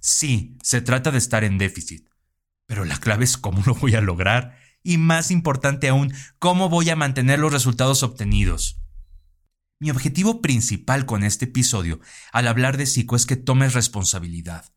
Sí, 0.00 0.56
se 0.62 0.80
trata 0.80 1.10
de 1.10 1.18
estar 1.18 1.44
en 1.44 1.58
déficit, 1.58 2.08
pero 2.64 2.86
la 2.86 2.98
clave 2.98 3.24
es 3.24 3.36
cómo 3.36 3.62
lo 3.66 3.74
voy 3.74 3.94
a 3.94 4.00
lograr 4.00 4.56
y 4.82 4.96
más 4.96 5.30
importante 5.30 5.90
aún, 5.90 6.10
cómo 6.38 6.70
voy 6.70 6.88
a 6.88 6.96
mantener 6.96 7.38
los 7.38 7.52
resultados 7.52 8.02
obtenidos. 8.02 8.80
Mi 9.78 9.90
objetivo 9.90 10.40
principal 10.40 11.04
con 11.04 11.22
este 11.22 11.44
episodio 11.44 12.00
al 12.32 12.48
hablar 12.48 12.78
de 12.78 12.86
psico 12.86 13.14
es 13.14 13.26
que 13.26 13.36
tomes 13.36 13.74
responsabilidad. 13.74 14.72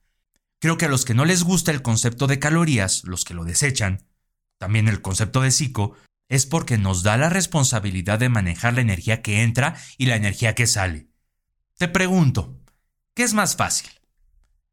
Creo 0.59 0.77
que 0.77 0.88
a 0.88 0.89
los 0.89 1.05
que 1.05 1.13
no 1.13 1.23
les 1.23 1.43
gusta 1.43 1.71
el 1.71 1.83
concepto 1.83 2.27
de 2.27 2.39
calorías, 2.39 3.05
los 3.05 3.23
que 3.23 3.33
lo 3.33 3.45
desechan, 3.45 4.09
también 4.57 4.89
el 4.89 5.01
concepto 5.01 5.39
de 5.39 5.51
psico, 5.51 5.95
es 6.27 6.45
porque 6.45 6.77
nos 6.77 7.03
da 7.03 7.17
la 7.17 7.29
responsabilidad 7.29 8.19
de 8.19 8.29
manejar 8.29 8.73
la 8.73 8.81
energía 8.81 9.21
que 9.21 9.43
entra 9.43 9.75
y 9.97 10.07
la 10.07 10.15
energía 10.15 10.55
que 10.55 10.67
sale. 10.67 11.09
Te 11.77 11.88
pregunto, 11.88 12.61
¿qué 13.13 13.23
es 13.23 13.33
más 13.33 13.55
fácil? 13.55 13.89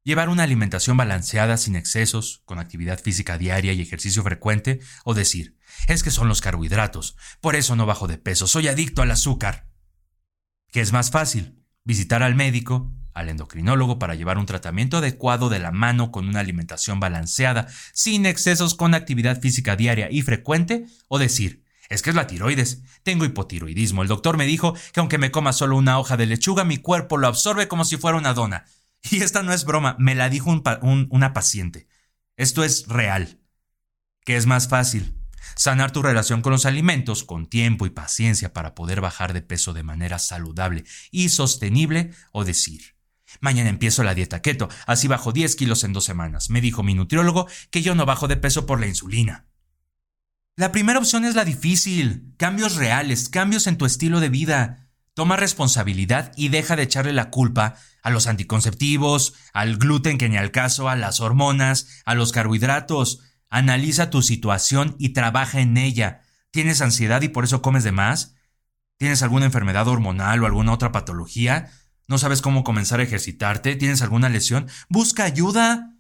¿Llevar 0.05 0.29
una 0.29 0.43
alimentación 0.43 0.97
balanceada 0.97 1.57
sin 1.57 1.77
excesos, 1.77 2.43
con 2.45 2.59
actividad 2.59 3.01
física 3.01 3.39
diaria 3.39 3.73
y 3.73 3.81
ejercicio 3.81 4.23
frecuente? 4.23 4.81
¿O 5.05 5.15
decir, 5.15 5.57
es 5.87 6.03
que 6.03 6.11
son 6.11 6.29
los 6.29 6.41
carbohidratos, 6.41 7.17
por 7.41 7.55
eso 7.55 7.77
no 7.77 7.87
bajo 7.87 8.09
de 8.09 8.19
peso, 8.19 8.49
soy 8.49 8.69
adicto 8.69 9.03
al 9.03 9.13
azúcar? 9.13 9.69
¿Qué 10.73 10.81
es 10.81 10.93
más 10.93 11.11
fácil? 11.11 11.63
¿Visitar 11.85 12.23
al 12.23 12.35
médico, 12.35 12.93
al 13.15 13.29
endocrinólogo 13.29 13.99
para 13.99 14.15
llevar 14.15 14.39
un 14.39 14.47
tratamiento 14.47 14.99
adecuado 14.99 15.49
de 15.49 15.59
la 15.59 15.71
mano 15.71 16.11
con 16.11 16.29
una 16.29 16.41
alimentación 16.41 17.01
balanceada, 17.01 17.67
sin 17.93 18.27
excesos 18.27 18.75
con 18.75 18.95
actividad 18.95 19.41
física 19.41 19.77
diaria 19.77 20.11
y 20.11 20.23
frecuente, 20.23 20.87
o 21.09 21.19
decir, 21.19 21.63
es 21.89 22.03
que 22.03 22.11
es 22.11 22.17
la 22.17 22.27
tiroides, 22.27 22.83
tengo 23.03 23.25
hipotiroidismo, 23.25 24.03
el 24.03 24.09
doctor 24.09 24.37
me 24.37 24.47
dijo 24.47 24.75
que 24.93 25.01
aunque 25.01 25.19
me 25.19 25.31
coma 25.31 25.53
solo 25.53 25.77
una 25.77 25.99
hoja 25.99 26.17
de 26.17 26.27
lechuga, 26.27 26.65
mi 26.65 26.79
cuerpo 26.79 27.19
lo 27.19 27.27
absorbe 27.27 27.69
como 27.69 27.85
si 27.85 27.97
fuera 27.97 28.17
una 28.19 28.35
dona. 28.35 28.65
Y 29.11 29.23
esta 29.23 29.43
no 29.43 29.53
es 29.53 29.65
broma, 29.65 29.97
me 29.99 30.15
la 30.15 30.29
dijo 30.29 30.63
una 30.83 31.33
paciente. 31.33 31.89
Esto 32.37 32.65
es 32.65 32.87
real. 32.87 33.41
¿Qué 34.25 34.37
es 34.37 34.47
más 34.47 34.69
fácil? 34.69 35.19
Sanar 35.57 35.91
tu 35.91 36.03
relación 36.03 36.41
con 36.41 36.53
los 36.53 36.67
alimentos 36.67 37.25
con 37.25 37.47
tiempo 37.47 37.85
y 37.85 37.91
paciencia 37.91 38.53
para 38.53 38.75
poder 38.75 39.01
bajar 39.01 39.33
de 39.33 39.43
peso 39.43 39.73
de 39.73 39.83
manera 39.83 40.19
saludable 40.19 40.85
y 41.11 41.29
sostenible 41.29 42.13
o 42.31 42.45
decir, 42.45 42.95
Mañana 43.41 43.71
empiezo 43.71 44.03
la 44.03 44.15
dieta 44.15 44.43
keto, 44.43 44.69
así 44.87 45.09
bajo 45.09 45.33
10 45.33 45.57
kilos 45.57 45.85
en 45.85 45.93
dos 45.93 46.05
semanas. 46.05 46.51
Me 46.51 46.61
dijo 46.61 46.83
mi 46.83 46.95
nutriólogo 46.95 47.49
que 47.71 47.83
yo 47.83 47.95
no 47.95 48.07
bajo 48.07 48.29
de 48.29 48.37
peso 48.37 48.67
por 48.67 48.81
la 48.81 48.87
insulina. 48.87 49.47
La 50.55 50.71
primera 50.71 50.99
opción 50.99 51.25
es 51.25 51.35
la 51.35 51.45
difícil. 51.45 52.35
Cambios 52.37 52.77
reales, 52.77 53.29
cambios 53.29 53.67
en 53.67 53.79
tu 53.79 53.87
estilo 53.87 54.21
de 54.21 54.29
vida. 54.29 54.91
Toma 55.15 55.37
responsabilidad 55.37 56.33
y 56.37 56.49
deja 56.49 56.77
de 56.77 56.83
echarle 56.83 57.13
la 57.13 57.31
culpa 57.31 57.77
a 58.03 58.11
los 58.11 58.27
anticonceptivos, 58.27 59.35
al 59.53 59.77
gluten 59.77 60.19
que 60.19 60.29
ni 60.29 60.37
al 60.37 60.51
caso, 60.51 60.89
a 60.89 60.97
las 60.97 61.21
hormonas, 61.21 62.03
a 62.05 62.15
los 62.15 62.33
carbohidratos. 62.33 63.21
Analiza 63.49 64.11
tu 64.11 64.23
situación 64.23 64.97
y 64.99 65.11
trabaja 65.11 65.61
en 65.61 65.77
ella. 65.77 66.23
¿Tienes 66.51 66.83
ansiedad 66.83 67.23
y 67.23 67.29
por 67.29 67.45
eso 67.45 67.63
comes 67.63 67.85
de 67.85 67.93
más? 67.93 68.35
¿Tienes 68.99 69.23
alguna 69.23 69.47
enfermedad 69.47 69.89
hormonal 69.89 70.43
o 70.43 70.47
alguna 70.47 70.73
otra 70.73 70.93
patología? 70.93 71.71
¿No 72.13 72.19
sabes 72.19 72.43
cómo 72.43 72.63
comenzar 72.63 73.01
a 73.01 73.05
ejercitarte? 73.05 73.75
¿Tienes 73.75 74.03
alguna 74.03 74.29
lesión? 74.29 74.69
Busca 74.91 75.25
ayuda. 75.25 75.97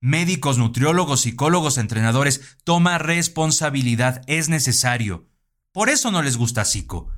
Médicos, 0.00 0.56
nutriólogos, 0.56 1.20
psicólogos, 1.20 1.76
entrenadores, 1.76 2.56
toma 2.64 2.96
responsabilidad, 2.96 4.22
es 4.26 4.48
necesario. 4.48 5.28
Por 5.70 5.90
eso 5.90 6.10
no 6.10 6.22
les 6.22 6.38
gusta 6.38 6.64
psico. 6.64 7.12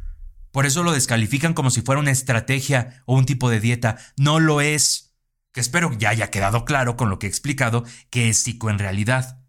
Por 0.50 0.66
eso 0.66 0.82
lo 0.82 0.90
descalifican 0.90 1.54
como 1.54 1.70
si 1.70 1.82
fuera 1.82 2.00
una 2.00 2.10
estrategia 2.10 3.04
o 3.06 3.14
un 3.16 3.26
tipo 3.26 3.48
de 3.48 3.60
dieta. 3.60 3.96
No 4.16 4.40
lo 4.40 4.60
es. 4.60 5.14
Que 5.52 5.60
espero 5.60 5.96
ya 5.96 6.10
haya 6.10 6.30
quedado 6.30 6.64
claro 6.64 6.96
con 6.96 7.10
lo 7.10 7.20
que 7.20 7.28
he 7.28 7.30
explicado 7.30 7.84
que 8.10 8.28
es 8.28 8.38
psico 8.38 8.70
en 8.70 8.80
realidad. 8.80 9.40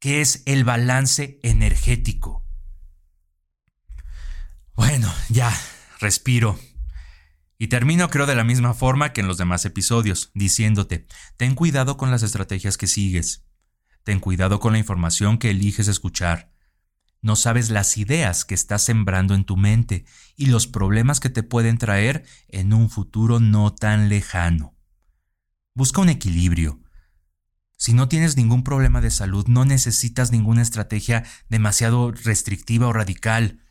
Que 0.00 0.20
es 0.20 0.42
el 0.46 0.64
balance 0.64 1.38
energético. 1.44 2.44
Bueno, 4.74 5.14
ya, 5.28 5.56
respiro. 6.00 6.58
Y 7.58 7.68
termino 7.68 8.10
creo 8.10 8.26
de 8.26 8.34
la 8.34 8.44
misma 8.44 8.74
forma 8.74 9.12
que 9.12 9.20
en 9.20 9.28
los 9.28 9.38
demás 9.38 9.64
episodios, 9.64 10.30
diciéndote, 10.34 11.06
ten 11.36 11.54
cuidado 11.54 11.96
con 11.96 12.10
las 12.10 12.22
estrategias 12.22 12.76
que 12.76 12.86
sigues, 12.86 13.44
ten 14.02 14.20
cuidado 14.20 14.60
con 14.60 14.72
la 14.72 14.78
información 14.78 15.38
que 15.38 15.50
eliges 15.50 15.88
escuchar. 15.88 16.52
No 17.22 17.36
sabes 17.36 17.70
las 17.70 17.96
ideas 17.96 18.44
que 18.44 18.54
estás 18.54 18.82
sembrando 18.82 19.34
en 19.34 19.44
tu 19.44 19.56
mente 19.56 20.04
y 20.36 20.46
los 20.46 20.66
problemas 20.66 21.20
que 21.20 21.30
te 21.30 21.42
pueden 21.42 21.78
traer 21.78 22.26
en 22.48 22.74
un 22.74 22.90
futuro 22.90 23.40
no 23.40 23.72
tan 23.72 24.10
lejano. 24.10 24.76
Busca 25.74 26.02
un 26.02 26.10
equilibrio. 26.10 26.82
Si 27.78 27.94
no 27.94 28.08
tienes 28.08 28.36
ningún 28.36 28.62
problema 28.62 29.00
de 29.00 29.10
salud, 29.10 29.46
no 29.48 29.64
necesitas 29.64 30.32
ninguna 30.32 30.60
estrategia 30.60 31.24
demasiado 31.48 32.12
restrictiva 32.12 32.88
o 32.88 32.92
radical. 32.92 33.63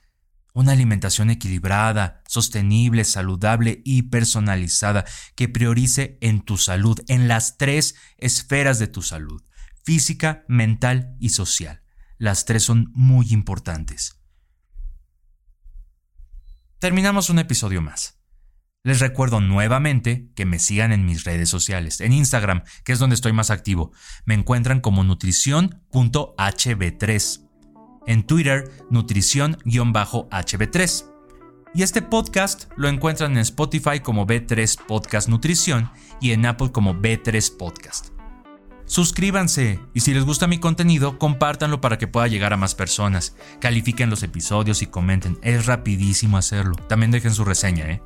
Una 0.53 0.73
alimentación 0.73 1.31
equilibrada, 1.31 2.21
sostenible, 2.27 3.05
saludable 3.05 3.81
y 3.83 4.03
personalizada 4.03 5.03
que 5.35 5.49
priorice 5.49 6.19
en 6.21 6.41
tu 6.41 6.57
salud, 6.57 6.99
en 7.07 7.27
las 7.27 7.57
tres 7.57 7.95
esferas 8.17 8.77
de 8.77 8.87
tu 8.87 9.01
salud, 9.01 9.41
física, 9.83 10.45
mental 10.47 11.15
y 11.19 11.29
social. 11.29 11.81
Las 12.19 12.45
tres 12.45 12.63
son 12.63 12.91
muy 12.93 13.33
importantes. 13.33 14.19
Terminamos 16.77 17.31
un 17.31 17.39
episodio 17.39 17.81
más. 17.81 18.19
Les 18.83 18.99
recuerdo 18.99 19.39
nuevamente 19.39 20.29
que 20.35 20.45
me 20.45 20.59
sigan 20.59 20.91
en 20.91 21.05
mis 21.05 21.23
redes 21.23 21.47
sociales, 21.49 22.01
en 22.01 22.11
Instagram, 22.11 22.63
que 22.83 22.91
es 22.91 22.99
donde 22.99 23.15
estoy 23.15 23.31
más 23.31 23.49
activo. 23.49 23.93
Me 24.25 24.33
encuentran 24.33 24.81
como 24.81 25.05
nutrición.hb3 25.05 27.49
en 28.07 28.23
Twitter 28.23 28.71
nutrición-hb3. 28.89 31.05
Y 31.75 31.81
este 31.81 32.03
podcast 32.03 32.65
lo 32.75 32.87
encuentran 32.87 33.31
en 33.33 33.39
Spotify 33.39 33.99
como 33.99 34.27
B3 34.27 34.79
Podcast 34.85 35.27
Nutrición 35.27 35.89
y 36.21 36.31
en 36.31 36.45
Apple 36.45 36.71
como 36.71 36.93
B3 36.93 37.57
Podcast. 37.57 38.09
Suscríbanse 38.85 39.79
y 39.93 40.01
si 40.01 40.13
les 40.13 40.23
gusta 40.23 40.45
mi 40.45 40.59
contenido, 40.59 41.17
compártanlo 41.17 41.81
para 41.81 41.97
que 41.97 42.07
pueda 42.07 42.27
llegar 42.27 42.53
a 42.53 42.57
más 42.57 42.75
personas. 42.75 43.35
Califiquen 43.59 44.09
los 44.09 44.21
episodios 44.21 44.81
y 44.81 44.87
comenten. 44.87 45.39
Es 45.41 45.65
rapidísimo 45.65 46.37
hacerlo. 46.37 46.75
También 46.87 47.11
dejen 47.11 47.33
su 47.33 47.45
reseña, 47.45 47.89
¿eh? 47.89 48.01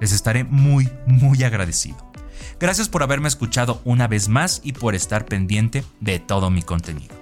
Les 0.00 0.12
estaré 0.12 0.44
muy, 0.44 0.90
muy 1.06 1.44
agradecido. 1.44 2.12
Gracias 2.58 2.88
por 2.88 3.02
haberme 3.02 3.28
escuchado 3.28 3.80
una 3.84 4.08
vez 4.08 4.28
más 4.28 4.60
y 4.64 4.72
por 4.72 4.94
estar 4.94 5.24
pendiente 5.24 5.84
de 6.00 6.18
todo 6.18 6.50
mi 6.50 6.62
contenido. 6.62 7.21